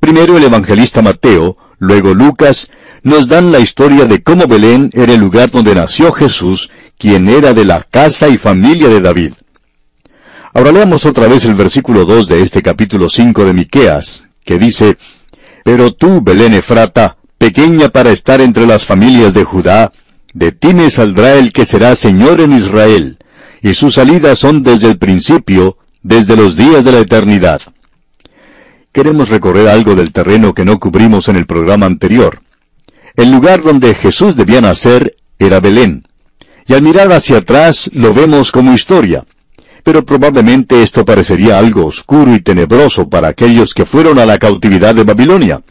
Primero 0.00 0.36
el 0.36 0.44
evangelista 0.44 1.00
Mateo, 1.00 1.56
luego 1.78 2.14
Lucas, 2.14 2.70
nos 3.02 3.26
dan 3.26 3.50
la 3.50 3.58
historia 3.58 4.04
de 4.04 4.22
cómo 4.22 4.46
Belén 4.46 4.90
era 4.92 5.14
el 5.14 5.20
lugar 5.20 5.50
donde 5.50 5.74
nació 5.74 6.12
Jesús 6.12 6.70
quien 6.98 7.28
era 7.28 7.52
de 7.52 7.64
la 7.64 7.82
casa 7.82 8.28
y 8.28 8.38
familia 8.38 8.88
de 8.88 9.00
David. 9.00 9.32
Ahora 10.54 10.70
leamos 10.70 11.06
otra 11.06 11.26
vez 11.26 11.44
el 11.46 11.54
versículo 11.54 12.04
2 12.04 12.28
de 12.28 12.42
este 12.42 12.62
capítulo 12.62 13.08
5 13.08 13.44
de 13.44 13.52
Miqueas, 13.54 14.28
que 14.44 14.58
dice, 14.58 14.98
Pero 15.64 15.94
tú, 15.94 16.20
Belén 16.20 16.52
Efrata, 16.52 17.16
pequeña 17.38 17.88
para 17.88 18.10
estar 18.10 18.40
entre 18.40 18.66
las 18.66 18.84
familias 18.84 19.34
de 19.34 19.44
Judá, 19.44 19.90
de 20.32 20.52
ti 20.52 20.74
me 20.74 20.90
saldrá 20.90 21.34
el 21.34 21.52
que 21.52 21.64
será 21.64 21.94
Señor 21.94 22.40
en 22.40 22.52
Israel, 22.52 23.18
y 23.60 23.74
sus 23.74 23.94
salidas 23.94 24.38
son 24.38 24.62
desde 24.62 24.90
el 24.90 24.98
principio, 24.98 25.78
desde 26.02 26.36
los 26.36 26.56
días 26.56 26.84
de 26.84 26.92
la 26.92 26.98
eternidad. 26.98 27.62
Queremos 28.92 29.28
recorrer 29.28 29.68
algo 29.68 29.94
del 29.94 30.12
terreno 30.12 30.54
que 30.54 30.64
no 30.64 30.78
cubrimos 30.78 31.28
en 31.28 31.36
el 31.36 31.46
programa 31.46 31.86
anterior. 31.86 32.42
El 33.16 33.30
lugar 33.30 33.62
donde 33.62 33.94
Jesús 33.94 34.36
debía 34.36 34.60
nacer 34.60 35.16
era 35.38 35.60
Belén 35.60 36.04
y 36.66 36.74
al 36.74 36.82
mirar 36.82 37.12
hacia 37.12 37.38
atrás 37.38 37.90
lo 37.92 38.14
vemos 38.14 38.52
como 38.52 38.74
historia. 38.74 39.24
Pero 39.82 40.04
probablemente 40.04 40.82
esto 40.82 41.04
parecería 41.04 41.58
algo 41.58 41.86
oscuro 41.86 42.34
y 42.34 42.40
tenebroso 42.40 43.08
para 43.08 43.28
aquellos 43.28 43.74
que 43.74 43.84
fueron 43.84 44.18
a 44.18 44.26
la 44.26 44.38
cautividad 44.38 44.94
de 44.94 45.02
Babilonia. 45.02 45.62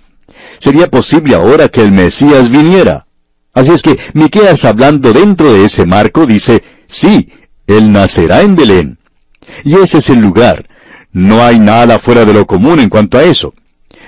Sería 0.60 0.90
posible 0.90 1.36
ahora 1.36 1.70
que 1.70 1.82
el 1.82 1.92
Mesías 1.92 2.50
viniera. 2.50 3.06
Así 3.54 3.72
es 3.72 3.82
que 3.82 3.98
Miqueas 4.14 4.66
hablando 4.66 5.14
dentro 5.14 5.52
de 5.52 5.66
ese 5.66 5.86
marco 5.86 6.26
dice, 6.26 6.64
sí, 6.88 7.30
él 7.68 7.92
nacerá 7.92 8.42
en 8.42 8.56
Belén. 8.56 8.98
Y 9.64 9.76
ese 9.76 9.98
es 9.98 10.10
el 10.10 10.20
lugar. 10.20 10.68
No 11.12 11.44
hay 11.44 11.60
nada 11.60 12.00
fuera 12.00 12.24
de 12.24 12.34
lo 12.34 12.48
común 12.48 12.80
en 12.80 12.90
cuanto 12.90 13.18
a 13.18 13.24
eso. 13.24 13.54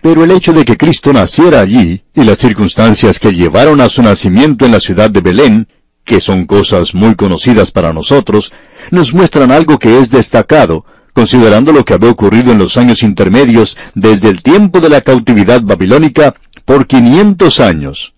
Pero 0.02 0.24
el 0.24 0.32
hecho 0.32 0.54
de 0.54 0.66
que 0.66 0.78
Cristo 0.78 1.12
naciera 1.12 1.62
allí 1.62 2.02
y 2.14 2.24
las 2.24 2.38
circunstancias 2.38 3.20
que 3.20 3.34
llevaron 3.34 3.82
a 3.82 3.90
su 3.90 4.02
nacimiento 4.02 4.66
en 4.66 4.72
la 4.72 4.80
ciudad 4.80 5.10
de 5.10 5.22
Belén 5.22 5.68
que 6.04 6.22
son 6.22 6.46
cosas 6.46 6.94
muy 6.94 7.16
conocidas 7.16 7.72
para 7.72 7.94
nosotros, 7.94 8.52
nos 8.92 9.14
muestran 9.14 9.52
algo 9.52 9.80
que 9.80 10.00
es 10.00 10.10
destacado, 10.10 10.86
considerando 11.14 11.72
lo 11.72 11.86
que 11.86 11.94
había 11.94 12.12
ocurrido 12.12 12.52
en 12.52 12.58
los 12.58 12.78
años 12.78 13.04
intermedios 13.04 13.78
desde 13.96 14.30
el 14.30 14.42
tiempo 14.42 14.82
de 14.82 14.90
la 14.90 15.02
cautividad 15.02 15.62
babilónica 15.62 16.36
por 16.66 16.88
500 16.88 17.60
años. 17.60 18.13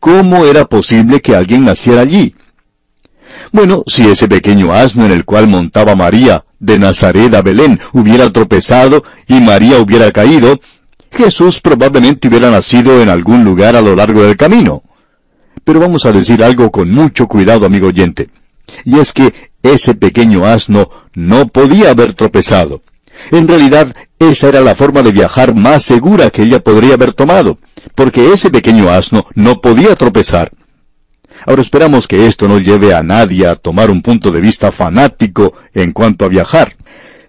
¿Cómo 0.00 0.44
era 0.46 0.64
posible 0.64 1.20
que 1.20 1.34
alguien 1.34 1.64
naciera 1.64 2.02
allí? 2.02 2.34
Bueno, 3.52 3.82
si 3.86 4.06
ese 4.06 4.28
pequeño 4.28 4.72
asno 4.72 5.06
en 5.06 5.12
el 5.12 5.24
cual 5.24 5.48
montaba 5.48 5.94
María, 5.94 6.44
de 6.60 6.78
Nazaret 6.78 7.34
a 7.34 7.42
Belén, 7.42 7.80
hubiera 7.92 8.30
tropezado 8.30 9.04
y 9.26 9.40
María 9.40 9.78
hubiera 9.78 10.10
caído, 10.10 10.60
Jesús 11.10 11.60
probablemente 11.60 12.28
hubiera 12.28 12.50
nacido 12.50 13.00
en 13.00 13.08
algún 13.08 13.44
lugar 13.44 13.76
a 13.76 13.80
lo 13.80 13.96
largo 13.96 14.22
del 14.22 14.36
camino. 14.36 14.82
Pero 15.64 15.80
vamos 15.80 16.06
a 16.06 16.12
decir 16.12 16.42
algo 16.42 16.70
con 16.70 16.90
mucho 16.90 17.26
cuidado, 17.26 17.66
amigo 17.66 17.88
oyente. 17.88 18.28
Y 18.84 18.98
es 18.98 19.12
que 19.12 19.32
ese 19.62 19.94
pequeño 19.94 20.46
asno 20.46 20.90
no 21.14 21.48
podía 21.48 21.90
haber 21.90 22.14
tropezado. 22.14 22.82
En 23.30 23.48
realidad, 23.48 23.94
esa 24.18 24.48
era 24.48 24.60
la 24.60 24.74
forma 24.74 25.02
de 25.02 25.12
viajar 25.12 25.54
más 25.54 25.82
segura 25.82 26.30
que 26.30 26.42
ella 26.42 26.60
podría 26.60 26.94
haber 26.94 27.12
tomado, 27.12 27.58
porque 27.98 28.32
ese 28.32 28.48
pequeño 28.50 28.90
asno 28.90 29.26
no 29.34 29.60
podía 29.60 29.96
tropezar. 29.96 30.52
Ahora 31.44 31.62
esperamos 31.62 32.06
que 32.06 32.28
esto 32.28 32.46
no 32.46 32.60
lleve 32.60 32.94
a 32.94 33.02
nadie 33.02 33.44
a 33.48 33.56
tomar 33.56 33.90
un 33.90 34.02
punto 34.02 34.30
de 34.30 34.40
vista 34.40 34.70
fanático 34.70 35.54
en 35.74 35.90
cuanto 35.90 36.24
a 36.24 36.28
viajar. 36.28 36.76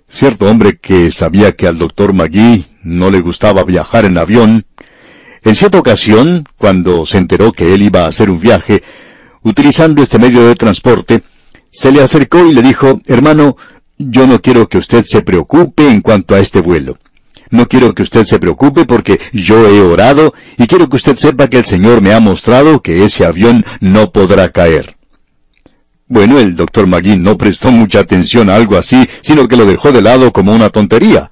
Cierto 0.08 0.48
hombre 0.48 0.78
que 0.78 1.10
sabía 1.10 1.54
que 1.54 1.66
al 1.66 1.80
doctor 1.80 2.14
Magui 2.14 2.68
no 2.84 3.10
le 3.10 3.20
gustaba 3.20 3.64
viajar 3.64 4.06
en 4.06 4.20
avión, 4.20 4.64
en 5.44 5.56
cierta 5.56 5.80
ocasión, 5.80 6.44
cuando 6.56 7.04
se 7.08 7.18
enteró 7.18 7.52
que 7.52 7.74
él 7.74 7.82
iba 7.82 8.02
a 8.02 8.10
hacer 8.10 8.30
un 8.30 8.40
viaje, 8.40 8.84
utilizando 9.42 10.04
este 10.04 10.20
medio 10.20 10.48
de 10.48 10.54
transporte, 10.54 11.24
se 11.72 11.92
le 11.92 12.04
acercó 12.04 12.46
y 12.46 12.54
le 12.54 12.62
dijo, 12.62 13.02
hermano, 13.08 13.58
yo 13.98 14.28
no 14.28 14.40
quiero 14.40 14.70
que 14.70 14.78
usted 14.78 15.04
se 15.04 15.24
preocupe 15.24 15.90
en 15.90 16.02
cuanto 16.02 16.36
a 16.36 16.40
este 16.40 16.62
vuelo. 16.62 17.00
No 17.52 17.68
quiero 17.68 17.96
que 17.96 18.04
usted 18.04 18.26
se 18.26 18.40
preocupe 18.40 18.86
porque 18.86 19.20
yo 19.34 19.68
he 19.68 19.82
orado 19.82 20.34
y 20.58 20.68
quiero 20.68 20.88
que 20.88 20.98
usted 20.98 21.18
sepa 21.18 21.48
que 21.48 21.58
el 21.58 21.66
Señor 21.66 22.02
me 22.02 22.14
ha 22.14 22.20
mostrado 22.20 22.82
que 22.82 23.04
ese 23.04 23.26
avión 23.26 23.66
no 23.80 24.12
podrá 24.12 24.50
caer. 24.50 24.96
Bueno, 26.08 26.40
el 26.40 26.56
doctor 26.56 26.88
Magui 26.88 27.18
no 27.18 27.38
prestó 27.38 27.72
mucha 27.72 28.00
atención 28.00 28.50
a 28.50 28.56
algo 28.56 28.78
así, 28.78 29.08
sino 29.22 29.48
que 29.48 29.56
lo 29.56 29.66
dejó 29.66 29.92
de 29.92 30.02
lado 30.02 30.32
como 30.32 30.54
una 30.54 30.70
tontería. 30.70 31.30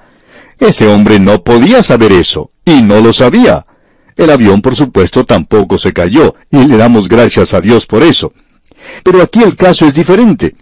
Ese 0.59 0.87
hombre 0.87 1.19
no 1.19 1.43
podía 1.43 1.81
saber 1.81 2.11
eso, 2.11 2.51
y 2.63 2.81
no 2.81 3.01
lo 3.01 3.13
sabía. 3.13 3.65
El 4.15 4.29
avión, 4.29 4.61
por 4.61 4.75
supuesto, 4.75 5.25
tampoco 5.25 5.77
se 5.77 5.93
cayó, 5.93 6.35
y 6.51 6.65
le 6.65 6.77
damos 6.77 7.07
gracias 7.07 7.53
a 7.53 7.61
Dios 7.61 7.85
por 7.85 8.03
eso. 8.03 8.33
Pero 9.03 9.21
aquí 9.21 9.41
el 9.41 9.55
caso 9.55 9.85
es 9.85 9.93
diferente. 9.93 10.55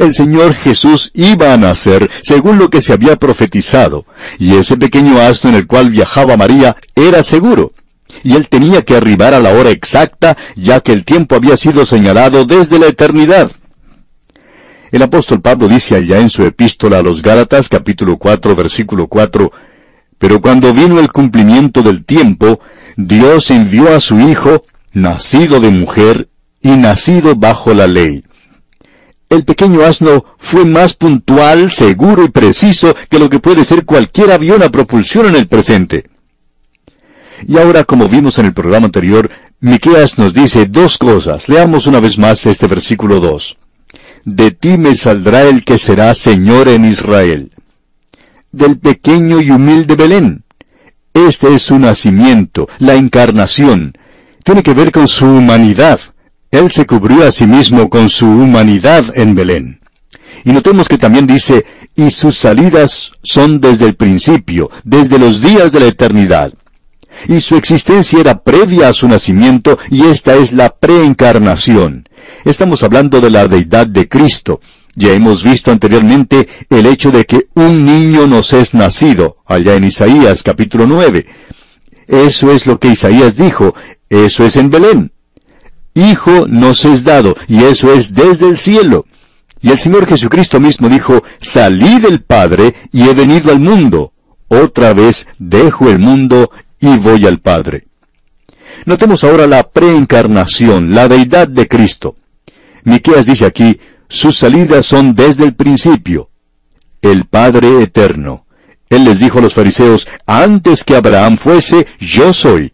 El 0.00 0.14
Señor 0.14 0.54
Jesús 0.54 1.10
iba 1.12 1.52
a 1.52 1.58
nacer 1.58 2.10
según 2.22 2.56
lo 2.56 2.70
que 2.70 2.80
se 2.80 2.94
había 2.94 3.16
profetizado, 3.16 4.06
y 4.38 4.54
ese 4.54 4.78
pequeño 4.78 5.20
asno 5.20 5.50
en 5.50 5.56
el 5.56 5.66
cual 5.66 5.90
viajaba 5.90 6.38
María 6.38 6.74
era 6.94 7.22
seguro 7.22 7.74
y 8.24 8.34
él 8.34 8.48
tenía 8.48 8.80
que 8.82 8.96
arribar 8.96 9.34
a 9.34 9.40
la 9.40 9.52
hora 9.52 9.68
exacta, 9.68 10.38
ya 10.56 10.80
que 10.80 10.94
el 10.94 11.04
tiempo 11.04 11.34
había 11.34 11.54
sido 11.58 11.84
señalado 11.84 12.46
desde 12.46 12.78
la 12.78 12.86
eternidad. 12.86 13.50
El 14.90 15.02
apóstol 15.02 15.42
Pablo 15.42 15.68
dice 15.68 15.96
allá 15.96 16.18
en 16.18 16.30
su 16.30 16.44
epístola 16.44 17.00
a 17.00 17.02
los 17.02 17.20
Gálatas 17.20 17.68
capítulo 17.68 18.16
4 18.16 18.56
versículo 18.56 19.06
4, 19.06 19.52
Pero 20.16 20.40
cuando 20.40 20.72
vino 20.72 20.98
el 20.98 21.12
cumplimiento 21.12 21.82
del 21.82 22.06
tiempo, 22.06 22.58
Dios 22.96 23.50
envió 23.50 23.94
a 23.94 24.00
su 24.00 24.18
Hijo, 24.18 24.64
nacido 24.94 25.60
de 25.60 25.68
mujer 25.68 26.30
y 26.62 26.70
nacido 26.70 27.36
bajo 27.36 27.74
la 27.74 27.86
ley. 27.86 28.24
El 29.30 29.44
pequeño 29.44 29.84
asno 29.84 30.24
fue 30.38 30.64
más 30.64 30.92
puntual, 30.94 31.70
seguro 31.70 32.24
y 32.24 32.30
preciso 32.30 32.96
que 33.08 33.20
lo 33.20 33.30
que 33.30 33.38
puede 33.38 33.64
ser 33.64 33.84
cualquier 33.84 34.32
avión 34.32 34.60
a 34.64 34.70
propulsión 34.70 35.26
en 35.26 35.36
el 35.36 35.46
presente. 35.46 36.10
Y 37.46 37.56
ahora, 37.56 37.84
como 37.84 38.08
vimos 38.08 38.38
en 38.38 38.46
el 38.46 38.52
programa 38.52 38.86
anterior, 38.86 39.30
Miqueas 39.60 40.18
nos 40.18 40.34
dice 40.34 40.66
dos 40.66 40.98
cosas. 40.98 41.48
Leamos 41.48 41.86
una 41.86 42.00
vez 42.00 42.18
más 42.18 42.44
este 42.44 42.66
versículo 42.66 43.20
2. 43.20 43.56
De 44.24 44.50
ti 44.50 44.76
me 44.76 44.96
saldrá 44.96 45.42
el 45.42 45.64
que 45.64 45.78
será 45.78 46.12
Señor 46.14 46.68
en 46.68 46.84
Israel. 46.84 47.52
Del 48.50 48.78
pequeño 48.78 49.40
y 49.40 49.52
humilde 49.52 49.94
Belén. 49.94 50.42
Este 51.14 51.54
es 51.54 51.62
su 51.62 51.78
nacimiento, 51.78 52.68
la 52.80 52.96
encarnación. 52.96 53.96
Tiene 54.42 54.64
que 54.64 54.74
ver 54.74 54.90
con 54.90 55.06
su 55.06 55.26
humanidad. 55.26 56.00
Él 56.50 56.70
se 56.72 56.86
cubrió 56.86 57.26
a 57.26 57.32
sí 57.32 57.46
mismo 57.46 57.88
con 57.88 58.08
su 58.08 58.26
humanidad 58.26 59.04
en 59.14 59.34
Belén. 59.34 59.80
Y 60.44 60.52
notemos 60.52 60.88
que 60.88 60.98
también 60.98 61.26
dice, 61.26 61.64
y 61.96 62.10
sus 62.10 62.38
salidas 62.38 63.12
son 63.22 63.60
desde 63.60 63.86
el 63.86 63.94
principio, 63.94 64.70
desde 64.84 65.18
los 65.18 65.42
días 65.42 65.70
de 65.72 65.80
la 65.80 65.86
eternidad 65.86 66.52
y 67.28 67.40
su 67.40 67.56
existencia 67.56 68.20
era 68.20 68.42
previa 68.42 68.88
a 68.88 68.92
su 68.92 69.08
nacimiento 69.08 69.78
y 69.90 70.06
esta 70.06 70.36
es 70.36 70.52
la 70.52 70.70
preencarnación. 70.70 72.08
Estamos 72.44 72.82
hablando 72.82 73.20
de 73.20 73.30
la 73.30 73.46
deidad 73.46 73.86
de 73.86 74.08
Cristo. 74.08 74.60
Ya 74.94 75.12
hemos 75.12 75.44
visto 75.44 75.70
anteriormente 75.70 76.48
el 76.68 76.86
hecho 76.86 77.10
de 77.10 77.24
que 77.24 77.46
un 77.54 77.84
niño 77.84 78.26
nos 78.26 78.52
es 78.52 78.74
nacido, 78.74 79.36
allá 79.46 79.74
en 79.74 79.84
Isaías 79.84 80.42
capítulo 80.42 80.86
9. 80.86 81.26
Eso 82.08 82.50
es 82.50 82.66
lo 82.66 82.80
que 82.80 82.88
Isaías 82.88 83.36
dijo, 83.36 83.74
eso 84.08 84.44
es 84.44 84.56
en 84.56 84.70
Belén. 84.70 85.12
Hijo 85.94 86.46
nos 86.46 86.84
es 86.84 87.04
dado, 87.04 87.36
y 87.48 87.64
eso 87.64 87.92
es 87.92 88.14
desde 88.14 88.48
el 88.48 88.58
cielo. 88.58 89.06
Y 89.60 89.70
el 89.70 89.78
Señor 89.78 90.06
Jesucristo 90.06 90.58
mismo 90.60 90.88
dijo, 90.88 91.22
salí 91.40 91.98
del 92.00 92.22
Padre 92.22 92.74
y 92.92 93.08
he 93.08 93.14
venido 93.14 93.50
al 93.50 93.60
mundo. 93.60 94.12
Otra 94.48 94.94
vez 94.94 95.28
dejo 95.38 95.90
el 95.90 95.98
mundo 95.98 96.50
y 96.80 96.96
voy 96.96 97.26
al 97.26 97.40
Padre. 97.40 97.86
Notemos 98.86 99.22
ahora 99.24 99.46
la 99.46 99.64
preencarnación, 99.64 100.94
la 100.94 101.08
deidad 101.08 101.48
de 101.48 101.68
Cristo. 101.68 102.16
Miqueas 102.84 103.26
dice 103.26 103.44
aquí, 103.44 103.78
sus 104.08 104.38
salidas 104.38 104.86
son 104.86 105.14
desde 105.14 105.44
el 105.44 105.54
principio. 105.54 106.30
El 107.02 107.26
Padre 107.26 107.82
eterno. 107.82 108.46
Él 108.88 109.04
les 109.04 109.20
dijo 109.20 109.38
a 109.38 109.42
los 109.42 109.54
fariseos, 109.54 110.08
antes 110.26 110.84
que 110.84 110.96
Abraham 110.96 111.36
fuese, 111.36 111.86
yo 112.00 112.32
soy. 112.32 112.72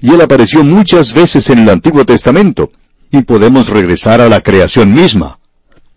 Y 0.00 0.12
él 0.14 0.20
apareció 0.20 0.64
muchas 0.64 1.12
veces 1.12 1.50
en 1.50 1.60
el 1.60 1.70
Antiguo 1.70 2.04
Testamento, 2.04 2.72
y 3.12 3.22
podemos 3.22 3.68
regresar 3.68 4.20
a 4.20 4.28
la 4.28 4.40
creación 4.40 4.92
misma. 4.94 5.38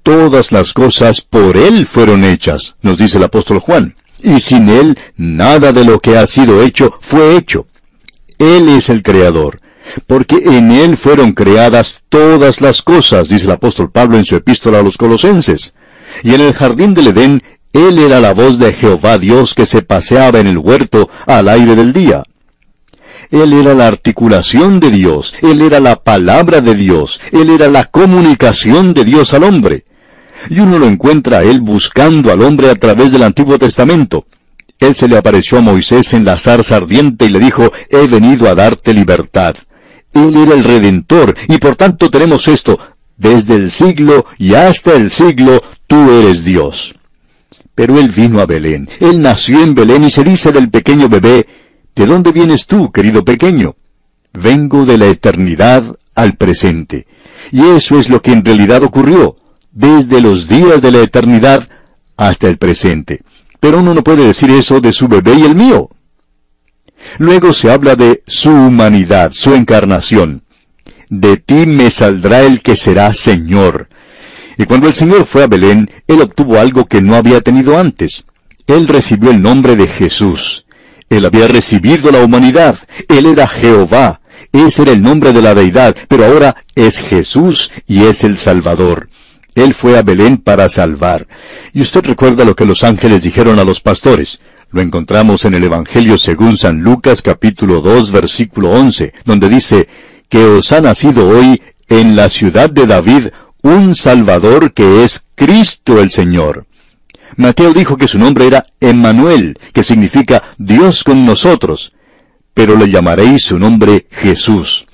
Todas 0.01 0.51
las 0.51 0.73
cosas 0.73 1.21
por 1.21 1.57
él 1.57 1.85
fueron 1.85 2.23
hechas, 2.23 2.75
nos 2.81 2.97
dice 2.97 3.17
el 3.17 3.23
apóstol 3.23 3.59
Juan 3.59 3.95
y 4.23 4.39
sin 4.39 4.69
Él 4.69 4.97
nada 5.17 5.71
de 5.71 5.83
lo 5.83 5.99
que 5.99 6.17
ha 6.17 6.25
sido 6.25 6.63
hecho 6.63 6.97
fue 7.01 7.35
hecho. 7.35 7.67
Él 8.39 8.69
es 8.69 8.89
el 8.89 9.03
Creador, 9.03 9.59
porque 10.07 10.37
en 10.43 10.71
Él 10.71 10.97
fueron 10.97 11.33
creadas 11.33 11.99
todas 12.09 12.61
las 12.61 12.81
cosas, 12.81 13.29
dice 13.29 13.45
el 13.45 13.51
apóstol 13.51 13.91
Pablo 13.91 14.17
en 14.17 14.25
su 14.25 14.35
epístola 14.35 14.79
a 14.79 14.83
los 14.83 14.97
Colosenses. 14.97 15.73
Y 16.23 16.33
en 16.33 16.41
el 16.41 16.53
jardín 16.53 16.93
del 16.93 17.07
Edén, 17.07 17.43
Él 17.73 17.99
era 17.99 18.19
la 18.19 18.33
voz 18.33 18.57
de 18.59 18.73
Jehová 18.73 19.17
Dios 19.17 19.53
que 19.53 19.65
se 19.65 19.81
paseaba 19.81 20.39
en 20.39 20.47
el 20.47 20.57
huerto 20.57 21.09
al 21.25 21.49
aire 21.49 21.75
del 21.75 21.91
día. 21.91 22.23
Él 23.33 23.51
era 23.51 23.73
la 23.73 23.87
articulación 23.87 24.79
de 24.79 24.91
Dios, 24.91 25.33
Él 25.41 25.61
era 25.61 25.79
la 25.79 25.97
palabra 25.97 26.61
de 26.61 26.75
Dios, 26.75 27.19
Él 27.31 27.49
era 27.49 27.67
la 27.67 27.85
comunicación 27.85 28.93
de 28.93 29.03
Dios 29.03 29.33
al 29.33 29.43
hombre 29.43 29.85
y 30.49 30.59
uno 30.59 30.79
lo 30.79 30.87
encuentra 30.87 31.39
a 31.39 31.43
él 31.43 31.61
buscando 31.61 32.31
al 32.31 32.41
hombre 32.41 32.69
a 32.69 32.75
través 32.75 33.11
del 33.11 33.23
Antiguo 33.23 33.57
Testamento. 33.57 34.25
Él 34.79 34.95
se 34.95 35.07
le 35.07 35.17
apareció 35.17 35.59
a 35.59 35.61
Moisés 35.61 36.13
en 36.13 36.25
la 36.25 36.37
zarza 36.37 36.75
ardiente 36.75 37.25
y 37.25 37.29
le 37.29 37.39
dijo, 37.39 37.71
he 37.89 38.07
venido 38.07 38.49
a 38.49 38.55
darte 38.55 38.93
libertad. 38.93 39.55
Él 40.13 40.35
era 40.35 40.53
el 40.53 40.63
Redentor, 40.63 41.35
y 41.47 41.57
por 41.57 41.75
tanto 41.75 42.09
tenemos 42.09 42.47
esto, 42.47 42.79
desde 43.17 43.55
el 43.55 43.71
siglo 43.71 44.25
y 44.37 44.53
hasta 44.55 44.93
el 44.93 45.09
siglo, 45.09 45.63
tú 45.87 46.11
eres 46.11 46.43
Dios. 46.43 46.95
Pero 47.75 47.97
él 47.97 48.09
vino 48.09 48.39
a 48.39 48.45
Belén, 48.45 48.89
él 48.99 49.21
nació 49.21 49.63
en 49.63 49.73
Belén 49.73 50.03
y 50.03 50.11
se 50.11 50.23
dice 50.23 50.51
del 50.51 50.69
pequeño 50.69 51.09
bebé, 51.09 51.47
¿de 51.95 52.05
dónde 52.05 52.31
vienes 52.31 52.65
tú, 52.65 52.91
querido 52.91 53.23
pequeño? 53.23 53.75
Vengo 54.33 54.85
de 54.85 54.97
la 54.97 55.07
eternidad 55.07 55.83
al 56.15 56.35
presente. 56.35 57.07
Y 57.51 57.61
eso 57.61 57.99
es 57.99 58.09
lo 58.09 58.21
que 58.21 58.31
en 58.31 58.43
realidad 58.43 58.83
ocurrió 58.83 59.37
desde 59.71 60.21
los 60.21 60.47
días 60.47 60.81
de 60.81 60.91
la 60.91 60.99
eternidad 60.99 61.67
hasta 62.15 62.47
el 62.47 62.57
presente. 62.57 63.21
Pero 63.59 63.79
uno 63.79 63.93
no 63.93 64.03
puede 64.03 64.25
decir 64.25 64.49
eso 64.51 64.79
de 64.79 64.93
su 64.93 65.07
bebé 65.07 65.35
y 65.35 65.43
el 65.43 65.55
mío. 65.55 65.89
Luego 67.17 67.53
se 67.53 67.71
habla 67.71 67.95
de 67.95 68.23
su 68.27 68.49
humanidad, 68.49 69.31
su 69.33 69.53
encarnación. 69.53 70.43
De 71.09 71.37
ti 71.37 71.65
me 71.65 71.89
saldrá 71.89 72.41
el 72.41 72.61
que 72.61 72.75
será 72.75 73.13
Señor. 73.13 73.89
Y 74.57 74.65
cuando 74.65 74.87
el 74.87 74.93
Señor 74.93 75.25
fue 75.25 75.43
a 75.43 75.47
Belén, 75.47 75.89
Él 76.07 76.21
obtuvo 76.21 76.59
algo 76.59 76.85
que 76.85 77.01
no 77.01 77.15
había 77.15 77.41
tenido 77.41 77.77
antes. 77.77 78.25
Él 78.67 78.87
recibió 78.87 79.31
el 79.31 79.41
nombre 79.41 79.75
de 79.75 79.87
Jesús. 79.87 80.62
Él 81.13 81.25
había 81.25 81.47
recibido 81.47 82.11
la 82.11 82.23
humanidad. 82.23 82.77
Él 83.07 83.25
era 83.25 83.47
Jehová. 83.47 84.21
Ese 84.51 84.83
era 84.83 84.91
el 84.91 85.01
nombre 85.01 85.33
de 85.33 85.41
la 85.41 85.53
deidad, 85.53 85.95
pero 86.07 86.25
ahora 86.25 86.55
es 86.75 86.97
Jesús 86.97 87.71
y 87.87 88.03
es 88.03 88.23
el 88.23 88.37
Salvador. 88.37 89.09
Él 89.55 89.73
fue 89.73 89.97
a 89.97 90.01
Belén 90.01 90.37
para 90.37 90.69
salvar. 90.69 91.27
Y 91.73 91.81
usted 91.81 92.03
recuerda 92.05 92.45
lo 92.45 92.55
que 92.55 92.65
los 92.65 92.83
ángeles 92.83 93.21
dijeron 93.21 93.59
a 93.59 93.63
los 93.63 93.79
pastores. 93.79 94.39
Lo 94.71 94.81
encontramos 94.81 95.45
en 95.45 95.53
el 95.53 95.63
Evangelio 95.63 96.17
según 96.17 96.57
San 96.57 96.81
Lucas 96.81 97.21
capítulo 97.21 97.81
2 97.81 98.11
versículo 98.11 98.71
11, 98.71 99.13
donde 99.23 99.49
dice, 99.49 99.87
que 100.29 100.43
os 100.45 100.71
ha 100.71 100.81
nacido 100.81 101.29
hoy 101.29 101.61
en 101.89 102.15
la 102.15 102.27
ciudad 102.27 102.71
de 102.71 102.87
David 102.87 103.27
un 103.61 103.95
Salvador 103.95 104.73
que 104.73 105.03
es 105.03 105.25
Cristo 105.35 106.01
el 106.01 106.09
Señor. 106.09 106.65
Mateo 107.37 107.73
dijo 107.73 107.97
que 107.97 108.07
su 108.07 108.19
nombre 108.19 108.47
era 108.47 108.65
Emmanuel, 108.79 109.57
que 109.73 109.83
significa 109.83 110.43
Dios 110.57 111.03
con 111.03 111.25
nosotros, 111.25 111.93
pero 112.53 112.77
le 112.77 112.89
llamaréis 112.89 113.43
su 113.43 113.59
nombre 113.59 114.07
Jesús. 114.11 114.85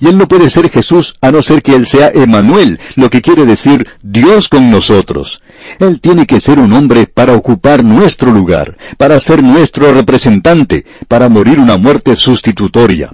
Y 0.00 0.08
Él 0.08 0.18
no 0.18 0.26
puede 0.26 0.50
ser 0.50 0.70
Jesús 0.70 1.14
a 1.20 1.30
no 1.30 1.42
ser 1.42 1.62
que 1.62 1.74
Él 1.74 1.86
sea 1.86 2.10
Emanuel, 2.12 2.80
lo 2.96 3.10
que 3.10 3.20
quiere 3.20 3.46
decir 3.46 3.86
Dios 4.02 4.48
con 4.48 4.70
nosotros. 4.70 5.40
Él 5.78 6.00
tiene 6.00 6.26
que 6.26 6.40
ser 6.40 6.58
un 6.58 6.72
hombre 6.72 7.06
para 7.06 7.34
ocupar 7.34 7.84
nuestro 7.84 8.32
lugar, 8.32 8.76
para 8.96 9.20
ser 9.20 9.42
nuestro 9.42 9.92
representante, 9.92 10.84
para 11.08 11.28
morir 11.28 11.60
una 11.60 11.76
muerte 11.76 12.16
sustitutoria. 12.16 13.12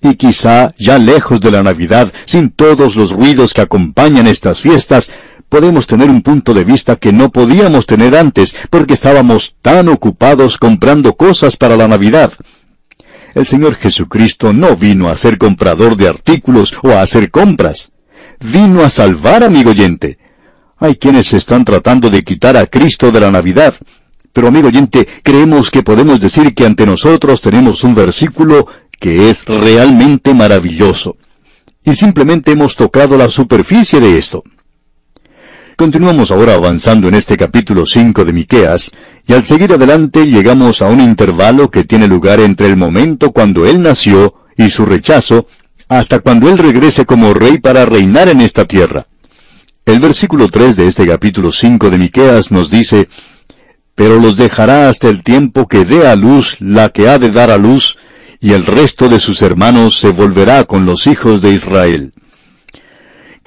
Y 0.00 0.14
quizá, 0.14 0.72
ya 0.78 0.98
lejos 0.98 1.40
de 1.40 1.50
la 1.50 1.62
Navidad, 1.62 2.12
sin 2.24 2.50
todos 2.50 2.94
los 2.96 3.12
ruidos 3.12 3.52
que 3.52 3.62
acompañan 3.62 4.26
estas 4.28 4.60
fiestas, 4.60 5.10
podemos 5.48 5.86
tener 5.86 6.10
un 6.10 6.22
punto 6.22 6.54
de 6.54 6.64
vista 6.64 6.96
que 6.96 7.12
no 7.12 7.30
podíamos 7.30 7.86
tener 7.86 8.16
antes, 8.16 8.54
porque 8.70 8.94
estábamos 8.94 9.56
tan 9.62 9.88
ocupados 9.88 10.58
comprando 10.58 11.14
cosas 11.14 11.56
para 11.56 11.76
la 11.76 11.88
Navidad. 11.88 12.32
El 13.34 13.46
Señor 13.46 13.76
Jesucristo 13.76 14.52
no 14.52 14.76
vino 14.76 15.08
a 15.08 15.16
ser 15.16 15.38
comprador 15.38 15.96
de 15.96 16.08
artículos 16.08 16.74
o 16.82 16.90
a 16.90 17.02
hacer 17.02 17.30
compras. 17.30 17.92
Vino 18.40 18.82
a 18.82 18.90
salvar, 18.90 19.42
amigo 19.42 19.70
oyente. 19.70 20.18
Hay 20.78 20.96
quienes 20.96 21.32
están 21.32 21.64
tratando 21.64 22.08
de 22.10 22.22
quitar 22.22 22.56
a 22.56 22.66
Cristo 22.66 23.10
de 23.10 23.20
la 23.20 23.30
Navidad. 23.30 23.74
Pero, 24.32 24.48
amigo 24.48 24.68
oyente, 24.68 25.06
creemos 25.22 25.70
que 25.70 25.82
podemos 25.82 26.20
decir 26.20 26.54
que 26.54 26.64
ante 26.64 26.86
nosotros 26.86 27.40
tenemos 27.40 27.82
un 27.84 27.94
versículo 27.94 28.66
que 28.98 29.30
es 29.30 29.44
realmente 29.44 30.34
maravilloso. 30.34 31.16
Y 31.84 31.94
simplemente 31.94 32.52
hemos 32.52 32.76
tocado 32.76 33.16
la 33.16 33.28
superficie 33.28 34.00
de 34.00 34.18
esto. 34.18 34.44
Continuamos 35.78 36.32
ahora 36.32 36.54
avanzando 36.54 37.06
en 37.06 37.14
este 37.14 37.36
capítulo 37.36 37.86
5 37.86 38.24
de 38.24 38.32
Miqueas, 38.32 38.90
y 39.28 39.32
al 39.32 39.44
seguir 39.44 39.72
adelante 39.72 40.26
llegamos 40.26 40.82
a 40.82 40.88
un 40.88 41.00
intervalo 41.00 41.70
que 41.70 41.84
tiene 41.84 42.08
lugar 42.08 42.40
entre 42.40 42.66
el 42.66 42.74
momento 42.74 43.30
cuando 43.30 43.64
él 43.64 43.80
nació 43.80 44.34
y 44.56 44.70
su 44.70 44.84
rechazo, 44.84 45.46
hasta 45.88 46.18
cuando 46.18 46.50
él 46.50 46.58
regrese 46.58 47.06
como 47.06 47.32
rey 47.32 47.58
para 47.58 47.86
reinar 47.86 48.28
en 48.28 48.40
esta 48.40 48.64
tierra. 48.64 49.06
El 49.86 50.00
versículo 50.00 50.48
3 50.48 50.74
de 50.74 50.88
este 50.88 51.06
capítulo 51.06 51.52
5 51.52 51.90
de 51.90 51.98
Miqueas 51.98 52.50
nos 52.50 52.72
dice, 52.72 53.08
Pero 53.94 54.18
los 54.18 54.36
dejará 54.36 54.88
hasta 54.88 55.08
el 55.08 55.22
tiempo 55.22 55.68
que 55.68 55.84
dé 55.84 56.08
a 56.08 56.16
luz 56.16 56.56
la 56.58 56.88
que 56.88 57.08
ha 57.08 57.20
de 57.20 57.30
dar 57.30 57.52
a 57.52 57.56
luz, 57.56 57.98
y 58.40 58.50
el 58.50 58.66
resto 58.66 59.08
de 59.08 59.20
sus 59.20 59.42
hermanos 59.42 59.96
se 59.96 60.08
volverá 60.08 60.64
con 60.64 60.86
los 60.86 61.06
hijos 61.06 61.40
de 61.40 61.52
Israel. 61.52 62.12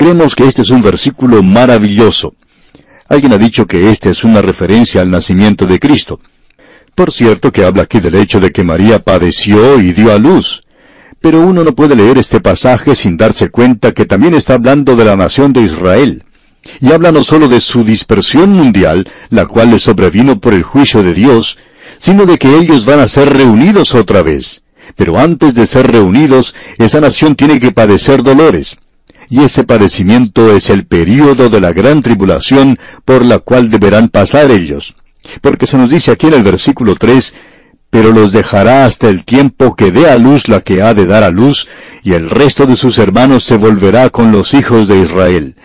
Creemos 0.02 0.34
que 0.34 0.48
este 0.48 0.64
es 0.64 0.72
un 0.72 0.82
versículo 0.82 1.44
maravilloso. 1.44 2.34
Alguien 3.08 3.34
ha 3.34 3.38
dicho 3.38 3.68
que 3.68 3.92
este 3.92 4.10
es 4.10 4.24
una 4.24 4.42
referencia 4.42 5.00
al 5.00 5.12
nacimiento 5.12 5.68
de 5.68 5.78
Cristo. 5.78 6.20
Por 6.96 7.12
cierto 7.12 7.52
que 7.52 7.64
habla 7.64 7.84
aquí 7.84 8.00
del 8.00 8.16
hecho 8.16 8.40
de 8.40 8.52
que 8.52 8.64
María 8.64 8.98
padeció 8.98 9.80
y 9.80 9.94
dio 9.94 10.12
a 10.12 10.18
luz. 10.18 10.64
Pero 11.20 11.42
uno 11.42 11.64
no 11.64 11.76
puede 11.76 11.96
leer 11.96 12.18
este 12.18 12.40
pasaje 12.40 12.96
sin 12.96 13.16
darse 13.16 13.52
cuenta 13.52 13.92
que 13.92 14.08
también 14.08 14.34
está 14.34 14.56
hablando 14.56 14.96
de 14.96 15.06
la 15.06 15.16
nación 15.16 15.54
de 15.54 15.62
Israel. 15.62 16.24
Y 16.80 16.92
habla 16.92 17.12
no 17.12 17.24
solo 17.24 17.48
de 17.48 17.62
su 17.62 17.84
dispersión 17.84 18.50
mundial, 18.54 19.08
la 19.30 19.46
cual 19.46 19.70
le 19.70 19.78
sobrevino 19.78 20.40
por 20.40 20.56
el 20.56 20.64
juicio 20.64 21.04
de 21.04 21.14
Dios, 21.14 21.60
sino 22.00 22.26
de 22.26 22.40
que 22.40 22.58
ellos 22.58 22.88
van 22.88 23.02
a 23.02 23.08
ser 23.08 23.32
reunidos 23.32 23.94
otra 23.94 24.24
vez. 24.24 24.64
Pero 24.96 25.20
antes 25.20 25.54
de 25.54 25.68
ser 25.68 25.92
reunidos, 25.92 26.56
esa 26.80 27.00
nación 27.02 27.36
tiene 27.36 27.60
que 27.60 27.72
padecer 27.72 28.24
dolores. 28.24 28.80
Y 29.32 29.46
ese 29.46 29.64
padecimiento 29.64 30.54
es 30.54 30.70
el 30.70 30.86
período 30.86 31.50
de 31.50 31.62
la 31.62 31.72
gran 31.72 32.02
tribulación 32.02 32.78
por 33.06 33.24
la 33.24 33.40
cual 33.40 33.70
deberán 33.72 34.10
pasar 34.10 34.52
ellos. 34.52 34.94
Porque 35.40 35.68
se 35.68 35.78
nos 35.78 35.90
dice 35.90 36.12
aquí 36.12 36.28
en 36.28 36.34
el 36.34 36.44
versículo 36.44 36.96
3, 36.98 37.34
pero 37.90 38.12
los 38.12 38.34
dejará 38.34 38.84
hasta 38.84 39.08
el 39.08 39.24
tiempo 39.24 39.74
que 39.74 39.94
dé 39.94 40.10
a 40.10 40.18
luz 40.18 40.50
la 40.50 40.60
que 40.60 40.82
ha 40.82 40.94
de 40.94 41.06
dar 41.06 41.24
a 41.24 41.32
luz, 41.32 41.70
y 42.04 42.12
el 42.12 42.30
resto 42.30 42.66
de 42.66 42.76
sus 42.76 42.98
hermanos 42.98 43.46
se 43.46 43.56
volverá 43.56 44.10
con 44.10 44.34
los 44.34 44.54
hijos 44.54 44.90
de 44.90 45.00
Israel. 45.00 45.56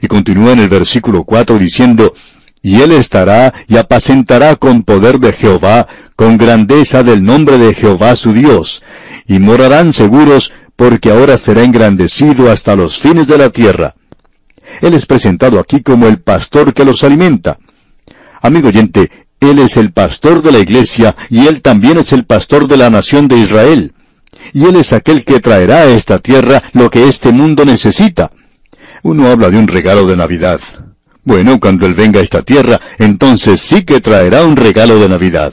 Y 0.00 0.08
continúa 0.08 0.50
en 0.50 0.58
el 0.58 0.68
versículo 0.68 1.22
4 1.22 1.56
diciendo, 1.60 2.14
y 2.62 2.80
él 2.80 2.90
estará 2.90 3.54
y 3.68 3.76
apacentará 3.76 4.56
con 4.56 4.82
poder 4.82 5.20
de 5.20 5.32
Jehová, 5.34 5.86
con 6.16 6.36
grandeza 6.36 7.04
del 7.04 7.22
nombre 7.22 7.58
de 7.58 7.74
Jehová 7.74 8.16
su 8.16 8.32
Dios, 8.32 8.82
y 9.28 9.38
morarán 9.38 9.92
seguros, 9.92 10.50
porque 10.76 11.10
ahora 11.10 11.36
será 11.36 11.62
engrandecido 11.62 12.50
hasta 12.50 12.76
los 12.76 12.98
fines 12.98 13.26
de 13.26 13.38
la 13.38 13.50
tierra. 13.50 13.94
Él 14.80 14.94
es 14.94 15.06
presentado 15.06 15.60
aquí 15.60 15.82
como 15.82 16.06
el 16.06 16.18
pastor 16.18 16.74
que 16.74 16.84
los 16.84 17.04
alimenta. 17.04 17.58
Amigo 18.40 18.68
oyente, 18.68 19.10
él 19.50 19.58
es 19.58 19.76
el 19.76 19.92
pastor 19.92 20.42
de 20.42 20.52
la 20.52 20.58
iglesia 20.58 21.14
y 21.28 21.46
Él 21.46 21.60
también 21.60 21.98
es 21.98 22.12
el 22.12 22.24
pastor 22.24 22.66
de 22.66 22.78
la 22.78 22.88
nación 22.88 23.28
de 23.28 23.36
Israel. 23.36 23.92
Y 24.54 24.64
Él 24.64 24.76
es 24.76 24.92
aquel 24.94 25.24
que 25.24 25.40
traerá 25.40 25.78
a 25.78 25.86
esta 25.86 26.18
tierra 26.18 26.62
lo 26.72 26.90
que 26.90 27.08
este 27.08 27.30
mundo 27.30 27.64
necesita. 27.64 28.30
Uno 29.02 29.28
habla 29.28 29.50
de 29.50 29.58
un 29.58 29.68
regalo 29.68 30.06
de 30.06 30.16
Navidad. 30.16 30.60
Bueno, 31.24 31.60
cuando 31.60 31.86
Él 31.86 31.94
venga 31.94 32.20
a 32.20 32.22
esta 32.22 32.42
tierra, 32.42 32.80
entonces 32.98 33.60
sí 33.60 33.84
que 33.84 34.00
traerá 34.00 34.44
un 34.44 34.56
regalo 34.56 34.98
de 34.98 35.08
Navidad. 35.10 35.52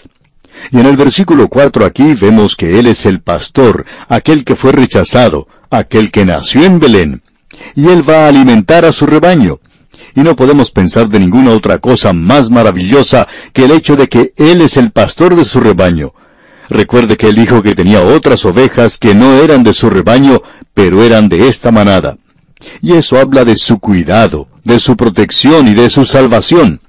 Y 0.69 0.79
en 0.79 0.85
el 0.85 0.97
versículo 0.97 1.47
4 1.47 1.85
aquí 1.85 2.13
vemos 2.13 2.55
que 2.55 2.79
Él 2.79 2.87
es 2.87 3.05
el 3.05 3.21
pastor, 3.21 3.85
aquel 4.07 4.45
que 4.45 4.55
fue 4.55 4.71
rechazado, 4.71 5.47
aquel 5.69 6.11
que 6.11 6.25
nació 6.25 6.63
en 6.63 6.79
Belén. 6.79 7.23
Y 7.75 7.87
Él 7.87 8.07
va 8.07 8.25
a 8.25 8.27
alimentar 8.27 8.85
a 8.85 8.91
su 8.91 9.05
rebaño 9.05 9.59
y 10.15 10.21
no 10.21 10.35
podemos 10.35 10.71
pensar 10.71 11.09
de 11.09 11.19
ninguna 11.19 11.51
otra 11.51 11.77
cosa 11.77 12.13
más 12.13 12.49
maravillosa 12.49 13.27
que 13.53 13.65
el 13.65 13.71
hecho 13.71 13.95
de 13.95 14.09
que 14.09 14.33
Él 14.35 14.61
es 14.61 14.77
el 14.77 14.91
pastor 14.91 15.35
de 15.35 15.45
su 15.45 15.59
rebaño. 15.59 16.13
Recuerde 16.69 17.17
que 17.17 17.27
Él 17.27 17.35
dijo 17.35 17.61
que 17.61 17.75
tenía 17.75 18.01
otras 18.01 18.45
ovejas 18.45 18.97
que 18.97 19.15
no 19.15 19.41
eran 19.41 19.63
de 19.63 19.73
su 19.73 19.89
rebaño, 19.89 20.41
pero 20.73 21.03
eran 21.03 21.29
de 21.29 21.47
esta 21.47 21.71
manada. 21.71 22.17
Y 22.81 22.93
eso 22.93 23.17
habla 23.17 23.43
de 23.43 23.55
su 23.55 23.79
cuidado, 23.79 24.47
de 24.63 24.79
su 24.79 24.95
protección 24.95 25.67
y 25.67 25.73
de 25.73 25.89
su 25.89 26.05
salvación. 26.05 26.79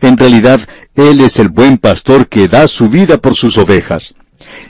En 0.00 0.16
realidad, 0.16 0.60
Él 0.98 1.20
es 1.20 1.38
el 1.38 1.48
buen 1.48 1.78
pastor 1.78 2.28
que 2.28 2.48
da 2.48 2.66
su 2.66 2.88
vida 2.88 3.18
por 3.18 3.36
sus 3.36 3.56
ovejas. 3.56 4.16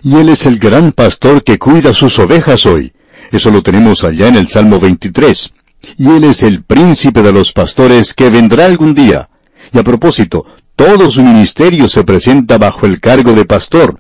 Y 0.03 0.17
Él 0.17 0.29
es 0.29 0.45
el 0.45 0.59
gran 0.59 0.93
pastor 0.93 1.43
que 1.43 1.59
cuida 1.59 1.95
sus 1.95 2.19
ovejas 2.19 2.67
hoy. 2.67 2.93
Eso 3.33 3.51
lo 3.51 3.63
tenemos 3.63 4.05
allá 4.05 4.29
en 4.29 4.37
el 4.37 4.49
Salmo 4.49 4.79
23 4.79 5.53
y 5.97 6.07
Él 6.07 6.25
es 6.25 6.43
el 6.43 6.63
príncipe 6.63 7.23
de 7.23 7.33
los 7.33 7.53
pastores 7.53 8.13
que 8.13 8.29
vendrá 8.29 8.67
algún 8.67 8.95
día. 8.95 9.31
Y 9.73 9.79
a 9.79 9.83
propósito, 9.83 10.45
todo 10.77 11.11
su 11.11 11.23
ministerio 11.23 11.89
se 11.89 12.05
presenta 12.05 12.59
bajo 12.59 12.85
el 12.85 13.01
cargo 13.01 13.33
de 13.33 13.47
pastor. 13.47 13.99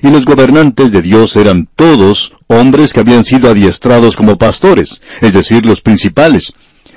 Y 0.00 0.10
los 0.10 0.26
gobernantes 0.26 0.92
de 0.92 1.02
Dios 1.02 1.34
eran 1.34 1.68
todos 1.74 2.34
hombres 2.46 2.92
que 2.92 3.00
habían 3.00 3.24
sido 3.24 3.50
adiestrados 3.50 4.14
como 4.14 4.38
pastores, 4.38 5.02
es 5.20 5.32
decir, 5.32 5.66
los 5.66 5.80
principales. 5.80 6.52